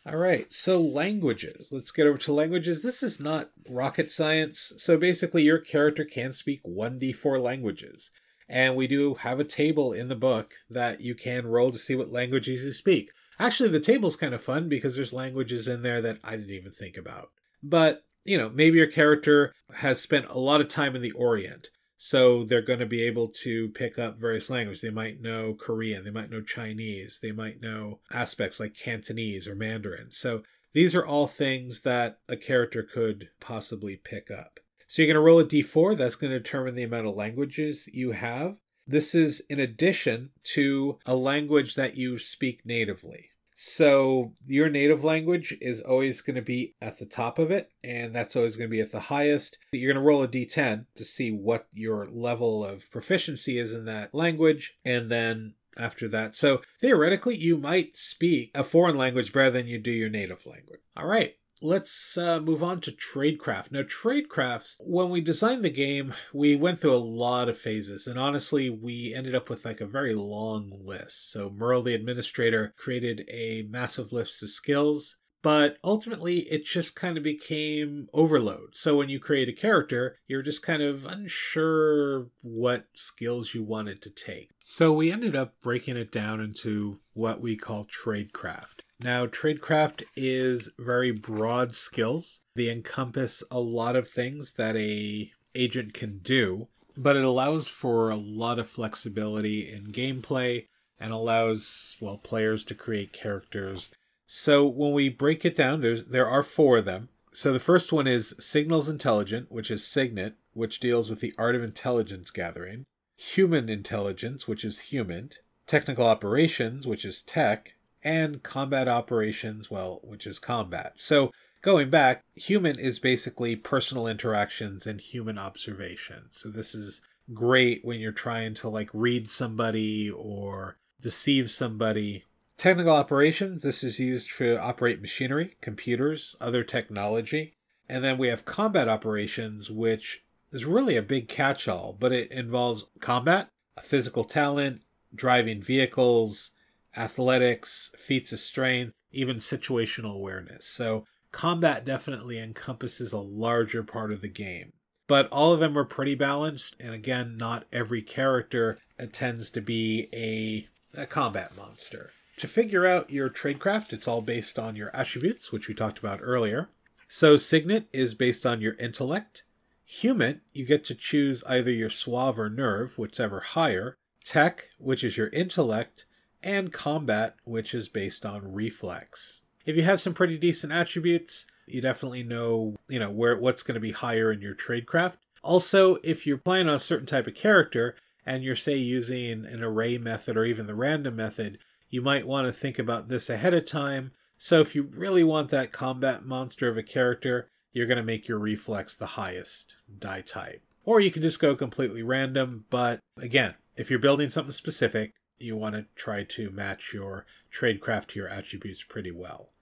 All 0.05 0.17
right, 0.17 0.53
so 0.53 0.81
languages. 0.81 1.71
Let's 1.73 1.91
get 1.91 2.07
over 2.07 2.19
to 2.19 2.33
languages. 2.33 2.83
This 2.83 3.03
is 3.03 3.19
not 3.19 3.51
rocket 3.69 4.11
science. 4.11 4.73
So 4.77 4.97
basically, 4.97 5.43
your 5.43 5.59
character 5.59 6.05
can 6.05 6.33
speak 6.33 6.63
1d4 6.63 7.43
languages. 7.43 8.13
And 8.49 8.77
we 8.77 8.87
do 8.87 9.15
have 9.15 9.41
a 9.41 9.45
table 9.45 9.93
in 9.93 10.09
the 10.09 10.17
book 10.17 10.51
that 10.71 11.01
you 11.01 11.15
can 11.15 11.47
roll 11.47 11.73
to 11.73 11.79
see 11.79 11.97
what 11.97 12.13
languages 12.13 12.65
you 12.65 12.73
speak. 12.73 13.11
Actually, 13.39 13.71
the 13.71 13.81
table's 13.81 14.17
kind 14.17 14.35
of 14.35 14.43
fun 14.43 14.69
because 14.69 14.95
there's 14.95 15.13
languages 15.13 15.69
in 15.69 15.83
there 15.83 16.01
that 16.01 16.19
I 16.25 16.37
didn't 16.37 16.51
even 16.51 16.73
think 16.73 16.97
about. 16.97 17.31
But, 17.63 18.05
you 18.25 18.39
know, 18.39 18.49
maybe 18.49 18.79
your 18.79 18.87
character 18.87 19.53
has 19.75 20.01
spent 20.01 20.27
a 20.27 20.39
lot 20.39 20.61
of 20.61 20.69
time 20.69 20.95
in 20.97 21.03
the 21.03 21.13
Orient. 21.13 21.69
So 21.99 22.45
they're 22.45 22.63
going 22.63 22.79
to 22.79 22.87
be 22.87 23.03
able 23.03 23.29
to 23.43 23.71
pick 23.71 23.99
up 23.99 24.19
various 24.19 24.51
languages. 24.51 24.83
They 24.83 24.91
might 24.91 25.21
know 25.21 25.55
Korean, 25.55 26.05
they 26.05 26.11
might 26.11 26.31
know 26.31 26.43
Chinese, 26.43 27.21
they 27.23 27.33
might 27.33 27.61
know 27.61 28.01
aspects 28.13 28.61
like 28.61 28.75
Cantonese 28.75 29.49
or 29.49 29.55
Mandarin. 29.55 30.09
So 30.11 30.43
these 30.75 30.95
are 30.95 31.07
all 31.07 31.27
things 31.27 31.81
that 31.83 32.19
a 32.29 32.37
character 32.37 32.83
could 32.83 33.31
possibly 33.41 33.97
pick 33.97 34.31
up. 34.31 34.61
So 34.89 35.03
you're 35.03 35.13
going 35.13 35.23
to 35.23 35.27
roll 35.27 35.41
a 35.41 35.45
d4. 35.45 35.97
That's 35.97 36.17
going 36.17 36.33
to 36.33 36.39
determine 36.39 36.75
the 36.75 36.83
amount 36.83 37.07
of 37.07 37.17
languages 37.17 37.89
you 37.93 38.13
have. 38.13 38.57
This 38.87 39.15
is 39.15 39.41
in 39.51 39.59
addition 39.59 40.31
to 40.55 40.99
a 41.07 41.17
language 41.17 41.75
that 41.75 41.97
you 41.97 42.19
speak 42.19 42.65
natively. 42.65 43.31
So 43.59 44.35
your 44.47 44.69
native 44.69 45.03
language 45.03 45.57
is 45.63 45.81
always 45.81 46.21
going 46.21 46.37
to 46.37 46.43
be 46.43 46.75
at 46.81 46.99
the 46.99 47.07
top 47.07 47.39
of 47.39 47.51
it, 47.51 47.71
and 47.83 48.15
that's 48.15 48.37
always 48.37 48.55
going 48.55 48.69
to 48.69 48.75
be 48.75 48.83
at 48.83 48.93
the 48.93 49.01
highest. 49.01 49.59
You're 49.73 49.93
going 49.93 50.03
to 50.03 50.07
roll 50.07 50.23
a 50.23 50.29
d10 50.29 50.85
to 50.95 51.05
see 51.05 51.33
what 51.33 51.67
your 51.73 52.07
level 52.07 52.65
of 52.65 52.91
proficiency 52.91 53.59
is 53.59 53.75
in 53.75 53.87
that 53.87 54.15
language, 54.15 54.75
and 54.85 55.11
then 55.11 55.55
after 55.79 56.07
that. 56.09 56.37
So 56.37 56.61
theoretically, 56.81 57.35
you 57.35 57.57
might 57.57 57.97
speak 57.97 58.51
a 58.55 58.63
foreign 58.63 58.97
language 58.97 59.33
better 59.33 59.51
than 59.51 59.67
you 59.67 59.79
do 59.79 59.91
your 59.91 60.11
native 60.11 60.45
language. 60.45 60.81
All 60.95 61.07
right 61.07 61.37
let's 61.67 62.17
uh, 62.17 62.41
move 62.41 62.63
on 62.63 62.81
to 62.81 62.93
tradecraft. 62.93 63.73
Now, 63.73 63.83
tradecrafts, 63.83 64.77
when 64.79 65.11
we 65.11 65.21
designed 65.21 65.65
the 65.65 65.71
game, 65.71 66.15
we 66.33 66.55
went 66.55 66.79
through 66.79 66.95
a 66.95 66.97
lot 66.97 67.49
of 67.49 67.59
phases, 67.59 68.07
and 68.07 68.19
honestly, 68.19 68.71
we 68.71 69.13
ended 69.15 69.35
up 69.35 69.51
with 69.51 69.65
like 69.65 69.81
a 69.81 69.87
very 69.87 70.15
long 70.15 70.73
list. 70.85 71.33
So, 71.33 71.51
Merle, 71.51 71.83
the 71.83 71.95
administrator, 71.95 72.73
created 72.79 73.29
a 73.29 73.67
massive 73.69 74.13
list 74.13 74.43
of 74.43 74.51
skills. 74.51 75.17
But 75.43 75.79
ultimately, 75.85 76.39
it 76.51 76.65
just 76.65 76.97
kind 76.97 77.17
of 77.17 77.23
became 77.23 78.09
overload. 78.13 78.71
So 78.75 78.97
when 78.97 79.09
you 79.09 79.21
create 79.21 79.49
a 79.49 79.53
character, 79.53 80.17
you're 80.27 80.43
just 80.43 80.63
kind 80.63 80.83
of 80.83 81.07
unsure 81.07 82.29
what 82.41 82.87
skills 82.95 83.55
you 83.55 83.63
wanted 83.63 84.03
to 84.03 84.11
take. 84.11 84.51
So 84.59 84.93
we 84.93 85.13
ended 85.13 85.37
up 85.37 85.55
breaking 85.63 85.97
it 85.97 86.11
down 86.11 86.41
into 86.41 86.99
what 87.13 87.41
we 87.41 87.57
call 87.57 87.85
tradecraft. 87.85 88.81
Now, 89.01 89.27
tradecraft 89.27 90.05
is 90.17 90.71
very 90.79 91.13
broad 91.13 91.75
skills. 91.75 92.41
They 92.55 92.71
encompass 92.71 93.45
a 93.51 93.61
lot 93.61 93.95
of 93.95 94.09
things 94.09 94.55
that 94.55 94.75
a 94.77 95.31
agent 95.55 95.95
can 95.95 96.19
do, 96.19 96.69
but 96.97 97.17
it 97.17 97.25
allows 97.25 97.69
for 97.69 98.11
a 98.11 98.17
lot 98.17 98.59
of 98.59 98.69
flexibility 98.69 99.71
in 99.71 99.93
gameplay 99.93 100.67
and 100.99 101.13
allows 101.13 101.97
well 102.01 102.19
players 102.19 102.65
to 102.65 102.75
create 102.75 103.13
characters. 103.13 103.95
So 104.27 104.67
when 104.67 104.93
we 104.93 105.09
break 105.09 105.45
it 105.45 105.55
down, 105.55 105.81
there's 105.81 106.07
there 106.07 106.29
are 106.29 106.43
four 106.43 106.79
of 106.79 106.85
them. 106.85 107.09
So 107.33 107.53
the 107.53 107.61
first 107.61 107.93
one 107.93 108.07
is 108.07 108.35
Signals 108.39 108.89
Intelligence, 108.89 109.47
which 109.51 109.71
is 109.71 109.85
SIGINT, 109.85 110.35
which 110.55 110.81
deals 110.81 111.11
with 111.11 111.21
the 111.21 111.35
art 111.37 111.55
of 111.55 111.63
intelligence 111.63 112.31
gathering. 112.31 112.87
Human 113.17 113.69
Intelligence, 113.69 114.49
which 114.49 114.65
is 114.65 114.91
HUMINT. 114.91 115.41
Technical 115.67 116.07
Operations, 116.07 116.87
which 116.87 117.05
is 117.05 117.23
Tech, 117.23 117.75
and 118.05 118.43
combat 118.43 118.89
operations, 118.89 119.71
well, 119.71 120.01
which 120.05 120.27
is 120.27 120.39
combat. 120.39 120.93
So 120.97 121.33
going 121.61 121.91
back, 121.91 122.25
HUMINT 122.37 122.79
is 122.79 122.99
basically 122.99 123.57
personal 123.57 124.07
interactions 124.07 124.87
and 124.87 125.01
human 125.01 125.39
observation. 125.39 126.29
So 126.31 126.49
this 126.49 126.75
is 126.75 127.03
great 127.35 127.85
when 127.85 128.01
you're 128.01 128.13
trying 128.13 128.55
to 128.55 128.69
like 128.69 128.91
read 128.93 129.29
somebody 129.29 130.11
or 130.11 130.79
deceive 131.01 131.51
somebody. 131.51 132.25
Technical 132.57 132.93
operations, 132.93 133.63
this 133.63 133.85
is 133.85 134.01
used 134.01 134.31
to 134.39 134.59
operate 134.59 135.03
machinery, 135.03 135.57
computers, 135.61 136.37
other 136.41 136.65
technology. 136.65 137.55
And 137.89 138.03
then 138.03 138.17
we 138.17 138.29
have 138.29 138.47
combat 138.47 138.89
operations, 138.89 139.71
which 139.71 140.25
is 140.53 140.65
really 140.65 140.97
a 140.97 141.03
big 141.03 141.29
catch 141.29 141.69
all, 141.69 141.95
but 141.99 142.13
it 142.13 142.31
involves 142.33 142.87
combat, 142.99 143.49
physical 143.83 144.25
talent, 144.25 144.81
driving 145.15 145.63
vehicles, 145.63 146.53
athletics, 146.97 147.95
feats 147.99 148.33
of 148.33 148.41
strength, 148.41 148.95
even 149.13 149.37
situational 149.37 150.15
awareness. 150.15 150.65
So 150.65 151.05
combat 151.33 151.85
definitely 151.85 152.39
encompasses 152.39 153.13
a 153.13 153.19
larger 153.19 153.83
part 153.83 154.11
of 154.13 154.23
the 154.23 154.29
game. 154.29 154.73
But 155.07 155.29
all 155.31 155.53
of 155.53 155.61
them 155.61 155.77
are 155.79 155.85
pretty 155.85 156.15
balanced, 156.15 156.75
and 156.81 156.93
again, 156.93 157.37
not 157.37 157.67
every 157.71 158.03
character 158.03 158.79
tends 159.13 159.51
to 159.51 159.61
be 159.61 160.09
a, 160.13 160.67
a 161.01 161.07
combat 161.07 161.57
monster. 161.57 162.11
To 162.39 162.47
figure 162.47 162.85
out 162.85 163.11
your 163.11 163.31
tradecraft, 163.31 163.95
it's 163.95 164.07
all 164.07 164.21
based 164.21 164.59
on 164.59 164.77
your 164.77 164.95
attributes, 164.95 165.53
which 165.53 165.69
we 165.69 165.75
talked 165.75 165.99
about 165.99 166.21
earlier. 166.23 166.69
So 167.09 167.37
SIGINT 167.37 167.87
is 167.95 168.15
based 168.15 168.45
on 168.45 168.61
your 168.61 168.75
intellect. 168.75 169.45
HUMINT, 169.87 170.41
you 170.53 170.67
get 170.67 170.85
to 170.85 170.95
choose 170.95 171.43
either 171.49 171.71
your 171.71 171.89
suave 171.89 172.39
or 172.39 172.51
nerve, 172.51 172.99
whichever 172.99 173.41
higher. 173.41 173.97
Tech, 174.23 174.69
which 174.79 175.03
is 175.03 175.17
your 175.17 175.29
intellect, 175.29 176.05
and 176.43 176.73
combat, 176.73 177.37
which 177.45 177.75
is 177.75 177.89
based 177.89 178.27
on 178.27 178.53
reflex. 178.53 179.43
If 179.65 179.77
you 179.77 179.83
have 179.83 180.01
some 180.01 180.13
pretty 180.13 180.37
decent 180.37 180.73
attributes, 180.73 181.47
you 181.67 181.81
definitely 181.81 182.23
know, 182.23 182.77
you 182.89 182.99
know, 182.99 183.11
where 183.11 183.37
what's 183.39 183.63
going 183.63 183.75
to 183.77 183.81
be 183.81 183.93
higher 183.93 184.31
in 184.31 184.43
your 184.43 184.55
tradecraft. 184.55 185.15
Also, 185.43 185.97
if 186.05 186.27
you're 186.27 186.37
playing 186.37 186.69
on 186.69 186.75
a 186.75 186.81
certain 186.81 187.07
type 187.07 187.27
of 187.27 187.35
character 187.35 187.97
and 188.27 188.43
you're 188.43 188.57
say 188.57 188.77
using 188.77 189.47
an 189.47 189.63
array 189.63 189.97
method 189.97 190.37
or 190.37 190.45
even 190.45 190.67
the 190.67 190.75
random 190.75 191.17
method, 191.17 191.59
you 191.97 192.03
might 192.03 192.27
want 192.27 192.47
to 192.47 192.53
think 192.53 192.79
about 192.79 193.09
this 193.09 193.31
ahead 193.31 193.55
of 193.55 193.65
time. 193.65 194.11
So 194.37 194.61
if 194.61 194.75
you 194.75 194.83
really 194.83 195.25
want 195.25 195.49
that 195.49 195.73
combat 195.73 196.27
monster 196.27 196.69
of 196.69 196.77
a 196.77 196.83
character, 196.83 197.49
you're 197.73 197.87
going 197.87 197.97
to 197.97 198.03
make 198.03 198.29
your 198.29 198.39
reflex 198.39 198.95
the 198.95 199.07
highest 199.07 199.77
die 199.99 200.21
type. 200.21 200.63
Or 200.85 201.01
you 201.01 201.11
can 201.11 201.23
just 201.23 201.41
go 201.41 201.57
completely 201.57 202.03
random, 202.03 202.67
but 202.69 203.01
again, 203.17 203.55
if 203.79 203.89
you're 203.89 203.99
building 203.99 204.29
something 204.29 204.53
specific, 204.53 205.15
you 205.39 205.57
want 205.57 205.75
to 205.75 205.87
try 205.95 206.23
to 206.23 206.51
match 206.51 206.93
your 206.93 207.25
tradecraft 207.51 208.09
to 208.09 208.19
your 208.19 208.29
attributes 208.29 208.83
pretty 208.83 209.11
well. 209.11 209.53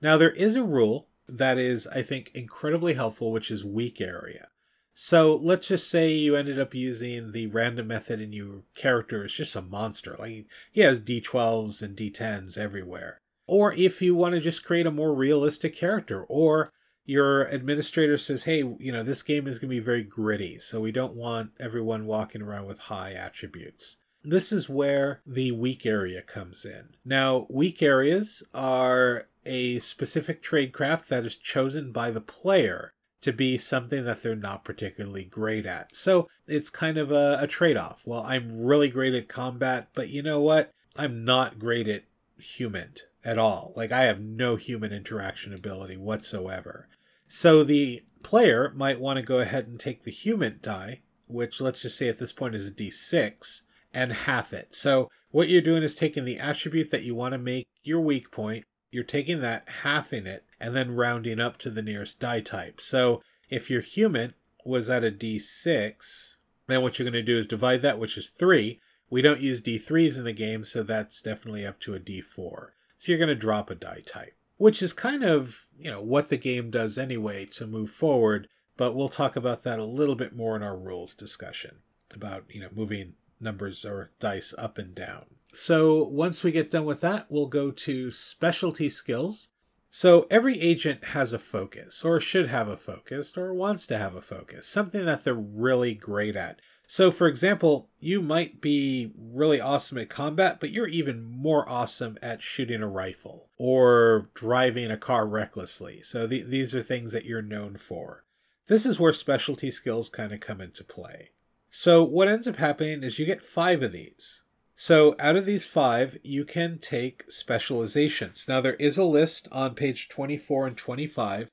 Now, 0.00 0.16
there 0.16 0.30
is 0.30 0.54
a 0.54 0.62
rule 0.62 1.08
that 1.26 1.58
is, 1.58 1.88
I 1.88 2.02
think, 2.02 2.30
incredibly 2.32 2.94
helpful, 2.94 3.32
which 3.32 3.50
is 3.50 3.64
weak 3.64 4.00
area. 4.00 4.50
So 4.94 5.36
let's 5.36 5.68
just 5.68 5.88
say 5.88 6.12
you 6.12 6.36
ended 6.36 6.58
up 6.58 6.74
using 6.74 7.32
the 7.32 7.46
random 7.46 7.88
method 7.88 8.20
and 8.20 8.34
your 8.34 8.62
character 8.74 9.24
is 9.24 9.32
just 9.32 9.56
a 9.56 9.62
monster. 9.62 10.16
Like 10.18 10.46
he 10.70 10.80
has 10.82 11.00
d12s 11.00 11.82
and 11.82 11.96
d10s 11.96 12.58
everywhere. 12.58 13.18
Or 13.46 13.72
if 13.72 14.00
you 14.00 14.14
want 14.14 14.34
to 14.34 14.40
just 14.40 14.64
create 14.64 14.86
a 14.86 14.90
more 14.90 15.14
realistic 15.14 15.74
character, 15.74 16.24
or 16.28 16.72
your 17.04 17.42
administrator 17.44 18.16
says, 18.16 18.44
hey, 18.44 18.58
you 18.78 18.92
know, 18.92 19.02
this 19.02 19.22
game 19.22 19.46
is 19.46 19.58
going 19.58 19.68
to 19.68 19.76
be 19.76 19.80
very 19.80 20.04
gritty, 20.04 20.58
so 20.60 20.80
we 20.80 20.92
don't 20.92 21.14
want 21.14 21.50
everyone 21.58 22.06
walking 22.06 22.42
around 22.42 22.66
with 22.66 22.78
high 22.78 23.12
attributes. 23.12 23.96
This 24.22 24.52
is 24.52 24.68
where 24.68 25.20
the 25.26 25.50
weak 25.50 25.84
area 25.84 26.22
comes 26.22 26.64
in. 26.64 26.90
Now, 27.04 27.46
weak 27.50 27.82
areas 27.82 28.44
are 28.54 29.26
a 29.44 29.80
specific 29.80 30.42
tradecraft 30.42 31.08
that 31.08 31.24
is 31.24 31.36
chosen 31.36 31.90
by 31.90 32.12
the 32.12 32.20
player 32.20 32.94
to 33.22 33.32
be 33.32 33.56
something 33.56 34.04
that 34.04 34.22
they're 34.22 34.36
not 34.36 34.64
particularly 34.64 35.24
great 35.24 35.64
at. 35.64 35.94
So 35.94 36.28
it's 36.46 36.70
kind 36.70 36.98
of 36.98 37.10
a, 37.10 37.38
a 37.40 37.46
trade 37.46 37.76
off. 37.76 38.02
Well, 38.04 38.22
I'm 38.22 38.64
really 38.64 38.90
great 38.90 39.14
at 39.14 39.28
combat, 39.28 39.88
but 39.94 40.10
you 40.10 40.22
know 40.22 40.40
what? 40.40 40.70
I'm 40.96 41.24
not 41.24 41.58
great 41.58 41.88
at 41.88 42.04
human 42.38 42.94
at 43.24 43.38
all. 43.38 43.72
Like, 43.76 43.92
I 43.92 44.02
have 44.02 44.20
no 44.20 44.56
human 44.56 44.92
interaction 44.92 45.54
ability 45.54 45.96
whatsoever. 45.96 46.88
So 47.28 47.64
the 47.64 48.02
player 48.22 48.72
might 48.74 49.00
want 49.00 49.18
to 49.18 49.22
go 49.22 49.38
ahead 49.38 49.66
and 49.66 49.78
take 49.78 50.02
the 50.02 50.10
HUMINT 50.10 50.60
die, 50.60 51.02
which 51.28 51.60
let's 51.60 51.82
just 51.82 51.96
say 51.96 52.08
at 52.08 52.18
this 52.18 52.32
point 52.32 52.54
is 52.54 52.66
a 52.66 52.72
d6, 52.72 53.62
and 53.94 54.12
half 54.12 54.52
it. 54.52 54.74
So 54.74 55.08
what 55.30 55.48
you're 55.48 55.62
doing 55.62 55.82
is 55.82 55.94
taking 55.94 56.24
the 56.24 56.38
attribute 56.38 56.90
that 56.90 57.04
you 57.04 57.14
want 57.14 57.32
to 57.32 57.38
make 57.38 57.66
your 57.82 58.00
weak 58.00 58.30
point, 58.30 58.64
you're 58.90 59.04
taking 59.04 59.40
that, 59.40 59.66
halving 59.82 60.26
it, 60.26 60.44
and 60.62 60.76
then 60.76 60.94
rounding 60.94 61.40
up 61.40 61.58
to 61.58 61.70
the 61.70 61.82
nearest 61.82 62.20
die 62.20 62.40
type. 62.40 62.80
So 62.80 63.20
if 63.50 63.68
your 63.68 63.82
HUMINT 63.82 64.34
was 64.64 64.88
at 64.88 65.04
a 65.04 65.10
d6, 65.10 66.36
then 66.68 66.80
what 66.80 66.98
you're 66.98 67.04
going 67.04 67.12
to 67.14 67.22
do 67.22 67.36
is 67.36 67.48
divide 67.48 67.82
that, 67.82 67.98
which 67.98 68.16
is 68.16 68.30
3. 68.30 68.80
We 69.10 69.20
don't 69.20 69.40
use 69.40 69.60
d3s 69.60 70.16
in 70.16 70.24
the 70.24 70.32
game, 70.32 70.64
so 70.64 70.84
that's 70.84 71.20
definitely 71.20 71.66
up 71.66 71.80
to 71.80 71.94
a 71.94 72.00
d4. 72.00 72.68
So 72.96 73.10
you're 73.10 73.18
going 73.18 73.28
to 73.28 73.34
drop 73.34 73.68
a 73.68 73.74
die 73.74 74.02
type, 74.06 74.36
which 74.56 74.80
is 74.80 74.92
kind 74.92 75.24
of, 75.24 75.66
you 75.76 75.90
know, 75.90 76.00
what 76.00 76.28
the 76.28 76.36
game 76.36 76.70
does 76.70 76.96
anyway 76.96 77.44
to 77.46 77.66
move 77.66 77.90
forward, 77.90 78.46
but 78.76 78.94
we'll 78.94 79.08
talk 79.08 79.34
about 79.34 79.64
that 79.64 79.80
a 79.80 79.84
little 79.84 80.14
bit 80.14 80.34
more 80.34 80.54
in 80.54 80.62
our 80.62 80.78
rules 80.78 81.14
discussion 81.14 81.78
about, 82.14 82.44
you 82.48 82.60
know, 82.60 82.68
moving 82.72 83.14
numbers 83.40 83.84
or 83.84 84.12
dice 84.20 84.54
up 84.56 84.78
and 84.78 84.94
down. 84.94 85.24
So 85.52 86.04
once 86.04 86.44
we 86.44 86.52
get 86.52 86.70
done 86.70 86.84
with 86.84 87.00
that, 87.00 87.26
we'll 87.28 87.48
go 87.48 87.72
to 87.72 88.10
specialty 88.12 88.88
skills. 88.88 89.48
So 89.94 90.26
every 90.30 90.58
agent 90.58 91.04
has 91.08 91.34
a 91.34 91.38
focus, 91.38 92.02
or 92.02 92.18
should 92.18 92.48
have 92.48 92.66
a 92.66 92.78
focus, 92.78 93.36
or 93.36 93.52
wants 93.52 93.86
to 93.88 93.98
have 93.98 94.14
a 94.14 94.22
focus, 94.22 94.66
something 94.66 95.04
that 95.04 95.22
they're 95.22 95.34
really 95.34 95.92
great 95.92 96.34
at. 96.34 96.60
So, 96.86 97.10
for 97.10 97.28
example, 97.28 97.90
you 98.00 98.22
might 98.22 98.62
be 98.62 99.12
really 99.14 99.60
awesome 99.60 99.98
at 99.98 100.08
combat, 100.08 100.60
but 100.60 100.70
you're 100.70 100.86
even 100.86 101.22
more 101.22 101.68
awesome 101.68 102.16
at 102.22 102.40
shooting 102.40 102.80
a 102.82 102.88
rifle 102.88 103.50
or 103.58 104.30
driving 104.32 104.90
a 104.90 104.96
car 104.96 105.26
recklessly. 105.26 106.00
So, 106.00 106.26
th- 106.26 106.46
these 106.46 106.74
are 106.74 106.80
things 106.80 107.12
that 107.12 107.26
you're 107.26 107.42
known 107.42 107.76
for. 107.76 108.24
This 108.68 108.86
is 108.86 108.98
where 108.98 109.12
specialty 109.12 109.70
skills 109.70 110.08
kind 110.08 110.32
of 110.32 110.40
come 110.40 110.62
into 110.62 110.84
play. 110.84 111.32
So, 111.68 112.02
what 112.02 112.28
ends 112.28 112.48
up 112.48 112.56
happening 112.56 113.02
is 113.02 113.18
you 113.18 113.26
get 113.26 113.42
five 113.42 113.82
of 113.82 113.92
these. 113.92 114.42
So, 114.74 115.14
out 115.18 115.36
of 115.36 115.46
these 115.46 115.66
five, 115.66 116.18
you 116.22 116.44
can 116.44 116.78
take 116.78 117.30
specializations. 117.30 118.46
Now, 118.48 118.60
there 118.60 118.74
is 118.74 118.96
a 118.96 119.04
list 119.04 119.46
on 119.52 119.74
page 119.74 120.08
24 120.08 120.66
and 120.68 120.76
25 120.76 121.48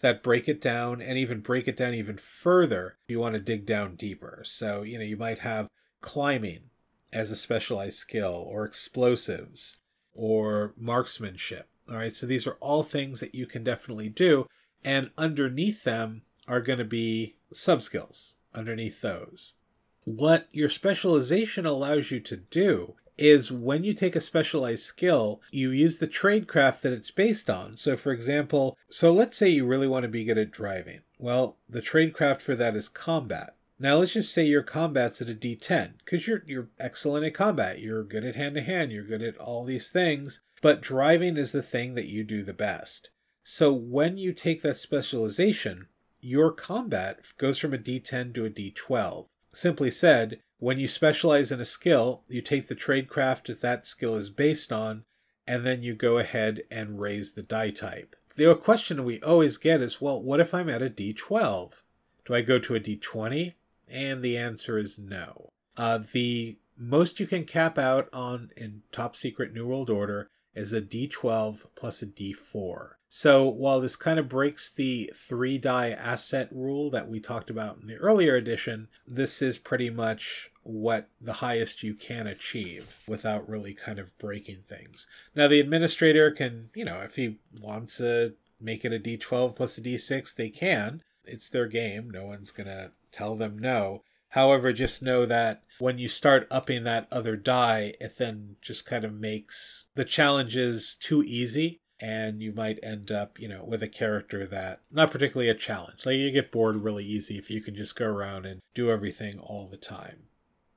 that 0.00 0.22
break 0.22 0.48
it 0.48 0.60
down 0.60 1.00
and 1.00 1.16
even 1.16 1.40
break 1.40 1.68
it 1.68 1.76
down 1.76 1.94
even 1.94 2.16
further 2.16 2.96
if 3.04 3.10
you 3.10 3.20
want 3.20 3.36
to 3.36 3.42
dig 3.42 3.66
down 3.66 3.94
deeper. 3.94 4.42
So, 4.44 4.82
you 4.82 4.98
know, 4.98 5.04
you 5.04 5.16
might 5.16 5.38
have 5.40 5.68
climbing 6.00 6.70
as 7.12 7.30
a 7.30 7.36
specialized 7.36 7.98
skill 7.98 8.46
or 8.48 8.64
explosives 8.64 9.78
or 10.12 10.74
marksmanship. 10.76 11.68
All 11.90 11.96
right, 11.96 12.14
so 12.14 12.26
these 12.26 12.46
are 12.46 12.56
all 12.60 12.82
things 12.82 13.20
that 13.20 13.34
you 13.34 13.46
can 13.46 13.64
definitely 13.64 14.08
do. 14.08 14.46
And 14.84 15.10
underneath 15.16 15.84
them 15.84 16.22
are 16.48 16.60
going 16.60 16.78
to 16.78 16.84
be 16.84 17.36
sub 17.52 17.82
skills 17.82 18.34
underneath 18.54 19.00
those. 19.00 19.54
What 20.04 20.48
your 20.52 20.68
specialization 20.68 21.64
allows 21.64 22.10
you 22.10 22.18
to 22.20 22.36
do 22.36 22.96
is 23.18 23.52
when 23.52 23.84
you 23.84 23.94
take 23.94 24.16
a 24.16 24.20
specialized 24.20 24.82
skill, 24.82 25.40
you 25.52 25.70
use 25.70 25.98
the 25.98 26.06
trade 26.08 26.48
craft 26.48 26.82
that 26.82 26.92
it's 26.92 27.10
based 27.10 27.48
on. 27.48 27.76
So, 27.76 27.96
for 27.96 28.10
example, 28.10 28.76
so 28.88 29.12
let's 29.12 29.36
say 29.36 29.48
you 29.48 29.64
really 29.64 29.86
want 29.86 30.02
to 30.02 30.08
be 30.08 30.24
good 30.24 30.38
at 30.38 30.50
driving. 30.50 31.02
Well, 31.18 31.58
the 31.68 31.80
trade 31.80 32.14
craft 32.14 32.42
for 32.42 32.56
that 32.56 32.74
is 32.74 32.88
combat. 32.88 33.54
Now, 33.78 33.96
let's 33.96 34.14
just 34.14 34.32
say 34.32 34.44
your 34.44 34.62
combat's 34.62 35.22
at 35.22 35.28
a 35.28 35.34
D10 35.34 35.94
because 35.98 36.26
you're 36.26 36.42
you're 36.46 36.70
excellent 36.80 37.24
at 37.24 37.34
combat. 37.34 37.80
You're 37.80 38.02
good 38.02 38.24
at 38.24 38.34
hand 38.34 38.54
to 38.54 38.60
hand. 38.60 38.90
You're 38.90 39.04
good 39.04 39.22
at 39.22 39.36
all 39.38 39.64
these 39.64 39.88
things. 39.88 40.40
But 40.60 40.82
driving 40.82 41.36
is 41.36 41.52
the 41.52 41.62
thing 41.62 41.94
that 41.94 42.08
you 42.08 42.24
do 42.24 42.42
the 42.42 42.52
best. 42.52 43.10
So 43.44 43.72
when 43.72 44.18
you 44.18 44.32
take 44.32 44.62
that 44.62 44.76
specialization, 44.76 45.88
your 46.20 46.52
combat 46.52 47.20
goes 47.38 47.58
from 47.58 47.74
a 47.74 47.78
D10 47.78 48.34
to 48.34 48.44
a 48.44 48.50
D12. 48.50 49.26
Simply 49.52 49.90
said, 49.90 50.40
when 50.58 50.78
you 50.78 50.88
specialize 50.88 51.52
in 51.52 51.60
a 51.60 51.64
skill, 51.64 52.22
you 52.28 52.40
take 52.40 52.68
the 52.68 52.74
tradecraft 52.74 53.46
that 53.46 53.60
that 53.60 53.86
skill 53.86 54.14
is 54.14 54.30
based 54.30 54.72
on, 54.72 55.04
and 55.46 55.66
then 55.66 55.82
you 55.82 55.94
go 55.94 56.18
ahead 56.18 56.62
and 56.70 57.00
raise 57.00 57.32
the 57.32 57.42
die 57.42 57.70
type. 57.70 58.16
The 58.36 58.54
question 58.54 59.04
we 59.04 59.20
always 59.20 59.58
get 59.58 59.82
is, 59.82 60.00
well, 60.00 60.22
what 60.22 60.40
if 60.40 60.54
I'm 60.54 60.70
at 60.70 60.82
a 60.82 60.88
D12? 60.88 61.82
Do 62.24 62.34
I 62.34 62.40
go 62.40 62.58
to 62.58 62.74
a 62.74 62.80
D20? 62.80 63.54
And 63.88 64.22
the 64.22 64.38
answer 64.38 64.78
is 64.78 64.98
no. 64.98 65.50
Uh, 65.76 65.98
the 66.12 66.58
most 66.78 67.20
you 67.20 67.26
can 67.26 67.44
cap 67.44 67.78
out 67.78 68.08
on 68.12 68.50
in 68.56 68.82
Top 68.90 69.16
Secret 69.16 69.52
New 69.52 69.66
World 69.66 69.90
Order 69.90 70.30
is 70.54 70.72
a 70.72 70.80
D12 70.80 71.66
plus 71.74 72.02
a 72.02 72.06
D4. 72.06 72.90
So 73.08 73.46
while 73.46 73.80
this 73.80 73.96
kind 73.96 74.18
of 74.18 74.28
breaks 74.28 74.70
the 74.70 75.12
three 75.14 75.58
die 75.58 75.90
asset 75.90 76.48
rule 76.50 76.90
that 76.90 77.08
we 77.08 77.20
talked 77.20 77.50
about 77.50 77.78
in 77.80 77.86
the 77.86 77.96
earlier 77.96 78.36
edition, 78.36 78.88
this 79.06 79.42
is 79.42 79.58
pretty 79.58 79.90
much 79.90 80.50
what 80.62 81.08
the 81.20 81.34
highest 81.34 81.82
you 81.82 81.94
can 81.94 82.26
achieve 82.26 83.02
without 83.06 83.48
really 83.48 83.74
kind 83.74 83.98
of 83.98 84.16
breaking 84.18 84.62
things. 84.68 85.06
Now 85.34 85.48
the 85.48 85.60
administrator 85.60 86.30
can, 86.30 86.70
you 86.74 86.84
know, 86.84 87.00
if 87.00 87.16
he 87.16 87.38
wants 87.60 87.98
to 87.98 88.34
make 88.60 88.84
it 88.84 88.92
a 88.92 88.98
D12 88.98 89.56
plus 89.56 89.76
a 89.76 89.82
D6, 89.82 90.34
they 90.34 90.48
can. 90.48 91.02
It's 91.24 91.50
their 91.50 91.66
game. 91.66 92.10
No 92.10 92.24
one's 92.24 92.50
going 92.50 92.68
to 92.68 92.92
tell 93.10 93.36
them 93.36 93.58
no. 93.58 94.04
However, 94.32 94.72
just 94.72 95.02
know 95.02 95.26
that 95.26 95.62
when 95.78 95.98
you 95.98 96.08
start 96.08 96.48
upping 96.50 96.84
that 96.84 97.06
other 97.12 97.36
die, 97.36 97.92
it 98.00 98.16
then 98.16 98.56
just 98.62 98.86
kind 98.86 99.04
of 99.04 99.12
makes 99.12 99.88
the 99.94 100.06
challenges 100.06 100.94
too 100.94 101.22
easy 101.22 101.80
and 102.00 102.42
you 102.42 102.50
might 102.50 102.78
end 102.82 103.10
up, 103.10 103.38
you 103.38 103.46
know, 103.46 103.62
with 103.62 103.82
a 103.82 103.88
character 103.88 104.46
that 104.46 104.80
not 104.90 105.10
particularly 105.10 105.50
a 105.50 105.54
challenge. 105.54 106.06
Like 106.06 106.16
you 106.16 106.30
get 106.30 106.50
bored 106.50 106.80
really 106.80 107.04
easy 107.04 107.36
if 107.36 107.50
you 107.50 107.60
can 107.60 107.74
just 107.74 107.94
go 107.94 108.06
around 108.06 108.46
and 108.46 108.62
do 108.74 108.90
everything 108.90 109.38
all 109.38 109.68
the 109.68 109.76
time. 109.76 110.22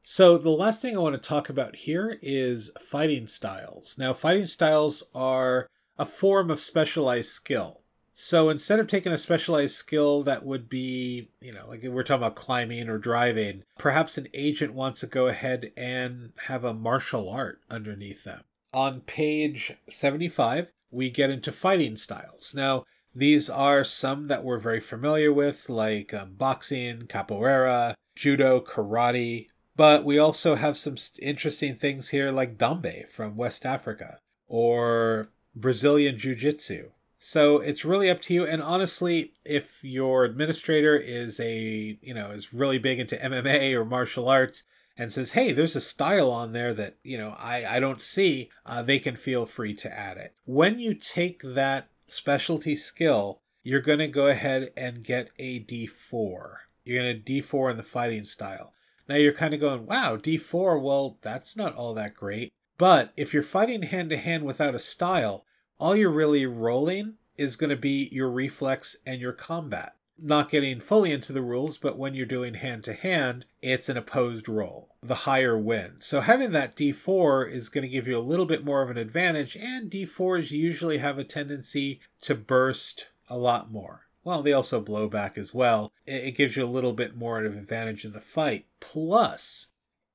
So 0.02 0.38
the 0.38 0.50
last 0.50 0.82
thing 0.82 0.98
I 0.98 1.00
want 1.00 1.16
to 1.16 1.30
talk 1.30 1.48
about 1.48 1.78
here 1.78 2.20
is 2.22 2.72
fighting 2.82 3.26
styles. 3.26 3.98
Now, 3.98 4.14
fighting 4.14 4.48
styles 4.48 5.02
are 5.16 5.70
a 5.98 6.06
form 6.06 6.52
of 6.52 6.60
specialized 6.60 7.30
skill. 7.30 7.84
So 8.18 8.50
instead 8.50 8.80
of 8.80 8.88
taking 8.88 9.12
a 9.12 9.18
specialized 9.18 9.76
skill 9.76 10.24
that 10.24 10.46
would 10.46 10.70
be, 10.70 11.30
you 11.42 11.52
know, 11.52 11.68
like 11.68 11.84
we're 11.84 12.02
talking 12.02 12.24
about 12.24 12.36
climbing 12.36 12.88
or 12.88 12.98
driving, 12.98 13.64
perhaps 13.78 14.18
an 14.18 14.30
agent 14.34 14.74
wants 14.74 15.02
to 15.02 15.08
go 15.08 15.28
ahead 15.28 15.74
and 15.76 16.32
have 16.46 16.64
a 16.64 16.74
martial 16.74 17.30
art 17.30 17.60
underneath 17.70 18.24
them. 18.24 18.44
On 18.74 19.02
page 19.02 19.76
75, 19.90 20.72
we 20.92 21.10
get 21.10 21.30
into 21.30 21.52
fighting 21.52 21.98
styles. 21.98 22.54
Now, 22.56 22.86
these 23.14 23.50
are 23.50 23.84
some 23.84 24.26
that 24.26 24.46
we're 24.46 24.60
very 24.60 24.80
familiar 24.80 25.34
with, 25.34 25.70
like 25.70 26.14
um, 26.14 26.36
boxing, 26.36 27.08
capoeira, 27.08 27.96
judo, 28.16 28.62
karate, 28.62 29.48
but 29.76 30.06
we 30.06 30.18
also 30.18 30.56
have 30.56 30.78
some 30.78 30.96
interesting 31.20 31.76
things 31.76 32.10
here 32.10 32.32
like 32.32 32.58
Dambe 32.58 33.10
from 33.10 33.36
West 33.36 33.66
Africa 33.66 34.20
or 34.48 35.28
Brazilian 35.54 36.18
Jiu 36.18 36.34
Jitsu. 36.34 36.92
So 37.18 37.60
it's 37.60 37.86
really 37.86 38.10
up 38.10 38.22
to 38.24 38.34
you. 38.34 38.46
And 38.46 38.62
honestly, 38.62 39.34
if 39.44 39.84
your 39.84 40.26
administrator 40.26 40.96
is 40.96 41.40
a, 41.40 41.98
you 42.02 42.14
know, 42.14 42.32
is 42.32 42.54
really 42.54 42.78
big 42.78 43.00
into 43.00 43.16
MMA 43.16 43.74
or 43.74 43.86
martial 43.86 44.30
arts, 44.30 44.64
and 44.98 45.12
says, 45.12 45.34
hey, 45.34 45.52
there's 45.52 45.76
a 45.76 45.82
style 45.82 46.32
on 46.32 46.54
there 46.54 46.74
that, 46.74 46.96
you 47.04 47.18
know, 47.18 47.36
I, 47.38 47.66
I 47.68 47.80
don't 47.80 48.02
see, 48.02 48.50
uh, 48.66 48.82
they 48.82 49.00
can 49.00 49.16
feel 49.16 49.46
free 49.46 49.74
to 49.76 49.94
add 49.94 50.18
it. 50.18 50.34
When 50.46 50.80
you 50.80 50.94
take 50.94 51.42
that 51.44 51.90
specialty 52.08 52.76
skill, 52.76 53.40
you're 53.64 53.82
going 53.82 54.00
to 54.00 54.08
go 54.08 54.28
ahead 54.28 54.72
and 54.78 55.04
get 55.04 55.32
a 55.38 55.60
D4. 55.60 56.56
You're 56.84 57.04
going 57.04 57.22
to 57.22 57.34
D4 57.42 57.72
in 57.72 57.78
the 57.78 57.84
fighting 57.84 58.24
style. 58.24 58.74
Now 59.10 59.16
you're 59.16 59.34
kind 59.34 59.54
of 59.54 59.60
going, 59.60 59.86
wow, 59.86 60.18
D4, 60.18 60.82
well, 60.82 61.18
that's 61.22 61.58
not 61.58 61.76
all 61.76 61.94
that 61.96 62.16
great. 62.16 62.52
But 62.78 63.14
if 63.18 63.34
you're 63.34 63.44
fighting 63.44 63.84
hand 63.84 64.10
to 64.12 64.18
hand 64.18 64.44
without 64.44 64.76
a 64.76 64.80
style, 64.80 65.46
all 65.80 65.96
you're 65.96 66.10
really 66.10 66.46
rolling 66.46 67.16
is 67.38 67.56
going 67.56 67.70
to 67.70 67.76
be 67.76 68.10
your 68.12 68.30
reflex 68.30 68.96
and 69.06 69.20
your 69.20 69.34
combat 69.34 69.96
not 70.22 70.50
getting 70.50 70.80
fully 70.80 71.12
into 71.12 71.34
the 71.34 71.42
rules, 71.42 71.78
but 71.78 71.98
when 71.98 72.14
you're 72.14 72.26
doing 72.26 72.54
hand 72.54 72.84
to 72.86 72.94
hand, 72.94 73.46
it's 73.62 73.90
an 73.90 73.98
opposed 73.98 74.48
roll. 74.48 74.96
The 75.04 75.16
higher 75.16 75.58
wins. 75.58 76.06
So 76.06 76.22
having 76.22 76.52
that 76.52 76.76
d4 76.76 77.52
is 77.52 77.70
going 77.70 77.82
to 77.84 77.90
give 77.90 78.08
you 78.08 78.18
a 78.18 78.20
little 78.20 78.46
bit 78.46 78.64
more 78.64 78.82
of 78.82 78.90
an 78.90 78.98
advantage, 78.98 79.56
and 79.58 79.92
d4s 79.92 80.52
usually 80.52 81.00
have 81.00 81.18
a 81.18 81.24
tendency 81.24 82.00
to 82.22 82.36
burst 82.36 83.10
a 83.30 83.38
lot 83.38 83.72
more. 83.72 84.08
Well, 84.24 84.42
they 84.42 84.54
also 84.54 84.80
blow 84.80 85.08
back 85.08 85.38
as 85.38 85.54
well. 85.54 85.92
It 86.08 86.36
gives 86.36 86.56
you 86.56 86.64
a 86.64 86.66
little 86.66 86.94
bit 86.94 87.16
more 87.16 87.44
of 87.44 87.52
an 87.52 87.60
advantage 87.60 88.06
in 88.06 88.14
the 88.14 88.22
fight. 88.22 88.66
Plus, 88.80 89.68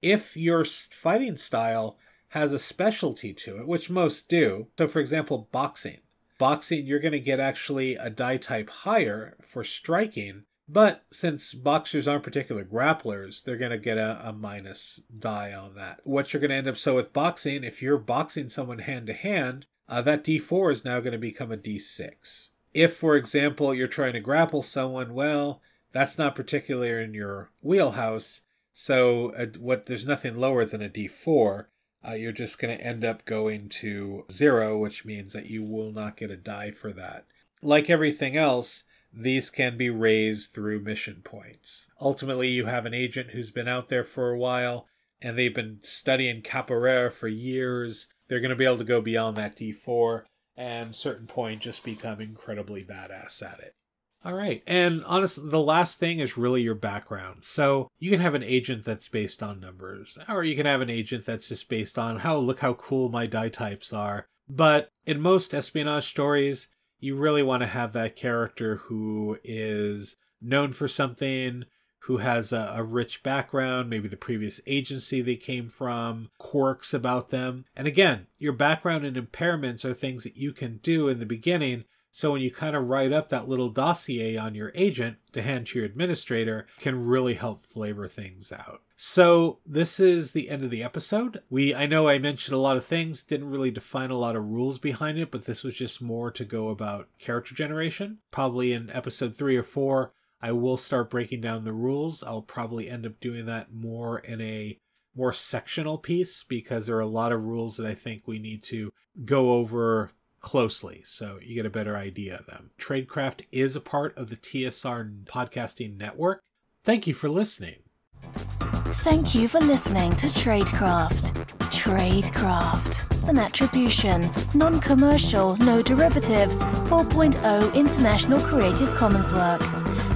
if 0.02 0.36
your 0.36 0.64
fighting 0.64 1.36
style 1.36 1.96
has 2.30 2.52
a 2.52 2.58
specialty 2.58 3.32
to 3.32 3.58
it, 3.58 3.68
which 3.68 3.90
most 3.90 4.28
do, 4.28 4.68
so 4.78 4.88
for 4.88 5.00
example, 5.00 5.48
boxing 5.52 5.98
Boxing, 6.40 6.86
you're 6.86 7.00
going 7.00 7.12
to 7.12 7.20
get 7.20 7.38
actually 7.38 7.96
a 7.96 8.08
die 8.08 8.38
type 8.38 8.70
higher 8.70 9.36
for 9.42 9.62
striking, 9.62 10.44
but 10.66 11.04
since 11.12 11.52
boxers 11.52 12.08
aren't 12.08 12.22
particular 12.22 12.64
grapplers, 12.64 13.44
they're 13.44 13.58
going 13.58 13.72
to 13.72 13.78
get 13.78 13.98
a, 13.98 14.18
a 14.26 14.32
minus 14.32 15.02
die 15.18 15.52
on 15.52 15.74
that. 15.74 16.00
What 16.04 16.32
you're 16.32 16.40
going 16.40 16.48
to 16.48 16.56
end 16.56 16.66
up 16.66 16.78
so 16.78 16.96
with 16.96 17.12
boxing, 17.12 17.62
if 17.62 17.82
you're 17.82 17.98
boxing 17.98 18.48
someone 18.48 18.78
hand 18.78 19.08
to 19.08 19.12
hand, 19.12 19.66
uh, 19.86 20.00
that 20.00 20.24
d4 20.24 20.72
is 20.72 20.82
now 20.82 20.98
going 21.00 21.12
to 21.12 21.18
become 21.18 21.52
a 21.52 21.58
d6. 21.58 22.48
If, 22.72 22.96
for 22.96 23.16
example, 23.16 23.74
you're 23.74 23.86
trying 23.86 24.14
to 24.14 24.20
grapple 24.20 24.62
someone, 24.62 25.12
well, 25.12 25.60
that's 25.92 26.16
not 26.16 26.34
particularly 26.34 27.04
in 27.04 27.12
your 27.12 27.50
wheelhouse. 27.60 28.40
So 28.72 29.34
uh, 29.34 29.48
what 29.58 29.84
there's 29.84 30.06
nothing 30.06 30.38
lower 30.38 30.64
than 30.64 30.80
a 30.80 30.88
d4 30.88 31.66
uh, 32.06 32.12
you're 32.12 32.32
just 32.32 32.58
going 32.58 32.76
to 32.76 32.84
end 32.84 33.04
up 33.04 33.24
going 33.24 33.68
to 33.68 34.24
zero, 34.30 34.78
which 34.78 35.04
means 35.04 35.32
that 35.32 35.50
you 35.50 35.62
will 35.62 35.92
not 35.92 36.16
get 36.16 36.30
a 36.30 36.36
die 36.36 36.70
for 36.70 36.92
that. 36.92 37.26
Like 37.62 37.90
everything 37.90 38.36
else, 38.36 38.84
these 39.12 39.50
can 39.50 39.76
be 39.76 39.90
raised 39.90 40.52
through 40.52 40.80
mission 40.80 41.20
points. 41.22 41.88
Ultimately, 42.00 42.48
you 42.48 42.66
have 42.66 42.86
an 42.86 42.94
agent 42.94 43.30
who's 43.30 43.50
been 43.50 43.68
out 43.68 43.88
there 43.88 44.04
for 44.04 44.30
a 44.30 44.38
while 44.38 44.86
and 45.20 45.38
they've 45.38 45.54
been 45.54 45.80
studying 45.82 46.42
capoeira 46.42 47.12
for 47.12 47.28
years. 47.28 48.06
They're 48.28 48.40
going 48.40 48.50
to 48.50 48.56
be 48.56 48.64
able 48.64 48.78
to 48.78 48.84
go 48.84 49.00
beyond 49.00 49.36
that 49.36 49.56
D4 49.56 50.24
and 50.56 50.94
certain 50.94 51.26
point 51.26 51.62
just 51.62 51.84
become 51.84 52.20
incredibly 52.20 52.84
badass 52.84 53.42
at 53.42 53.60
it. 53.60 53.74
All 54.22 54.34
right. 54.34 54.62
And 54.66 55.02
honestly, 55.04 55.48
the 55.48 55.60
last 55.60 55.98
thing 55.98 56.18
is 56.18 56.36
really 56.36 56.60
your 56.60 56.74
background. 56.74 57.44
So 57.44 57.88
you 57.98 58.10
can 58.10 58.20
have 58.20 58.34
an 58.34 58.42
agent 58.42 58.84
that's 58.84 59.08
based 59.08 59.42
on 59.42 59.60
numbers, 59.60 60.18
or 60.28 60.44
you 60.44 60.54
can 60.54 60.66
have 60.66 60.82
an 60.82 60.90
agent 60.90 61.24
that's 61.24 61.48
just 61.48 61.68
based 61.70 61.98
on 61.98 62.18
how 62.18 62.36
look 62.36 62.60
how 62.60 62.74
cool 62.74 63.08
my 63.08 63.26
die 63.26 63.48
types 63.48 63.92
are. 63.92 64.26
But 64.48 64.90
in 65.06 65.20
most 65.20 65.54
espionage 65.54 66.06
stories, 66.06 66.68
you 66.98 67.16
really 67.16 67.42
want 67.42 67.62
to 67.62 67.66
have 67.68 67.92
that 67.94 68.16
character 68.16 68.76
who 68.76 69.38
is 69.42 70.16
known 70.42 70.72
for 70.72 70.88
something, 70.88 71.64
who 72.00 72.18
has 72.18 72.52
a, 72.52 72.74
a, 72.76 72.82
rich 72.82 73.22
background, 73.22 73.88
maybe 73.88 74.08
the 74.08 74.16
previous 74.16 74.60
agency 74.66 75.20
they 75.20 75.36
came 75.36 75.68
from, 75.68 76.30
quirks 76.38 76.92
about 76.92 77.28
them. 77.28 77.64
And 77.76 77.86
again, 77.86 78.26
your 78.38 78.52
background 78.52 79.04
and 79.04 79.16
impairments 79.16 79.84
are 79.84 79.94
things 79.94 80.24
that 80.24 80.36
you 80.36 80.52
can 80.52 80.78
do 80.78 81.08
in 81.08 81.20
the 81.20 81.26
beginning. 81.26 81.84
So 82.10 82.32
when 82.32 82.42
you 82.42 82.50
kind 82.50 82.74
of 82.74 82.88
write 82.88 83.12
up 83.12 83.28
that 83.28 83.48
little 83.48 83.68
dossier 83.68 84.36
on 84.36 84.54
your 84.54 84.72
agent 84.74 85.18
to 85.32 85.42
hand 85.42 85.68
to 85.68 85.78
your 85.78 85.86
administrator, 85.86 86.66
can 86.78 87.04
really 87.04 87.34
help 87.34 87.64
flavor 87.64 88.08
things 88.08 88.52
out. 88.52 88.82
So 88.96 89.60
this 89.64 90.00
is 90.00 90.32
the 90.32 90.50
end 90.50 90.64
of 90.64 90.70
the 90.70 90.82
episode. 90.82 91.42
We 91.48 91.74
I 91.74 91.86
know 91.86 92.08
I 92.08 92.18
mentioned 92.18 92.54
a 92.54 92.60
lot 92.60 92.76
of 92.76 92.84
things, 92.84 93.22
didn't 93.22 93.50
really 93.50 93.70
define 93.70 94.10
a 94.10 94.18
lot 94.18 94.36
of 94.36 94.44
rules 94.44 94.78
behind 94.78 95.18
it, 95.18 95.30
but 95.30 95.44
this 95.44 95.62
was 95.62 95.76
just 95.76 96.02
more 96.02 96.30
to 96.32 96.44
go 96.44 96.68
about 96.68 97.08
character 97.18 97.54
generation. 97.54 98.18
Probably 98.30 98.72
in 98.72 98.90
episode 98.90 99.36
3 99.36 99.56
or 99.56 99.62
4 99.62 100.12
I 100.42 100.52
will 100.52 100.76
start 100.76 101.10
breaking 101.10 101.42
down 101.42 101.64
the 101.64 101.72
rules. 101.72 102.22
I'll 102.22 102.42
probably 102.42 102.88
end 102.88 103.04
up 103.04 103.20
doing 103.20 103.46
that 103.46 103.72
more 103.72 104.18
in 104.20 104.40
a 104.40 104.78
more 105.14 105.32
sectional 105.32 105.98
piece 105.98 106.44
because 106.44 106.86
there 106.86 106.96
are 106.96 107.00
a 107.00 107.06
lot 107.06 107.32
of 107.32 107.44
rules 107.44 107.76
that 107.76 107.86
I 107.86 107.94
think 107.94 108.26
we 108.26 108.38
need 108.38 108.62
to 108.64 108.92
go 109.24 109.52
over 109.52 110.10
closely 110.40 111.02
so 111.04 111.38
you 111.42 111.54
get 111.54 111.66
a 111.66 111.70
better 111.70 111.96
idea 111.96 112.36
of 112.36 112.46
them. 112.46 112.70
Tradecraft 112.78 113.44
is 113.52 113.76
a 113.76 113.80
part 113.80 114.16
of 114.16 114.30
the 114.30 114.36
TSR 114.36 115.24
podcasting 115.24 115.96
network. 115.96 116.40
Thank 116.82 117.06
you 117.06 117.14
for 117.14 117.28
listening. 117.28 117.82
Thank 118.22 119.34
you 119.34 119.48
for 119.48 119.60
listening 119.60 120.14
to 120.16 120.26
Tradecraft. 120.26 121.46
Tradecraft. 121.70 123.10
It's 123.16 123.28
an 123.28 123.38
attribution, 123.38 124.30
non 124.54 124.80
commercial, 124.80 125.56
no 125.56 125.82
derivatives, 125.82 126.62
4.0 126.62 127.74
International 127.74 128.40
Creative 128.40 128.90
Commons 128.96 129.32
work. 129.32 129.62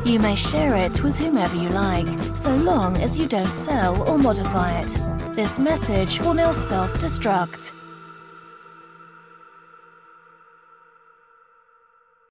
You 0.05 0.19
may 0.19 0.35
share 0.35 0.77
it 0.77 1.03
with 1.03 1.17
whomever 1.17 1.57
you 1.57 1.71
like, 1.71 2.37
so 2.37 2.55
long 2.55 2.97
as 2.99 3.17
you 3.17 3.27
don't 3.27 3.51
sell 3.51 4.03
or 4.09 4.19
modify 4.19 4.81
it. 4.81 5.35
This 5.35 5.59
message 5.59 6.21
will 6.21 6.35
now 6.35 6.51
self 6.51 6.93
destruct. 6.95 7.73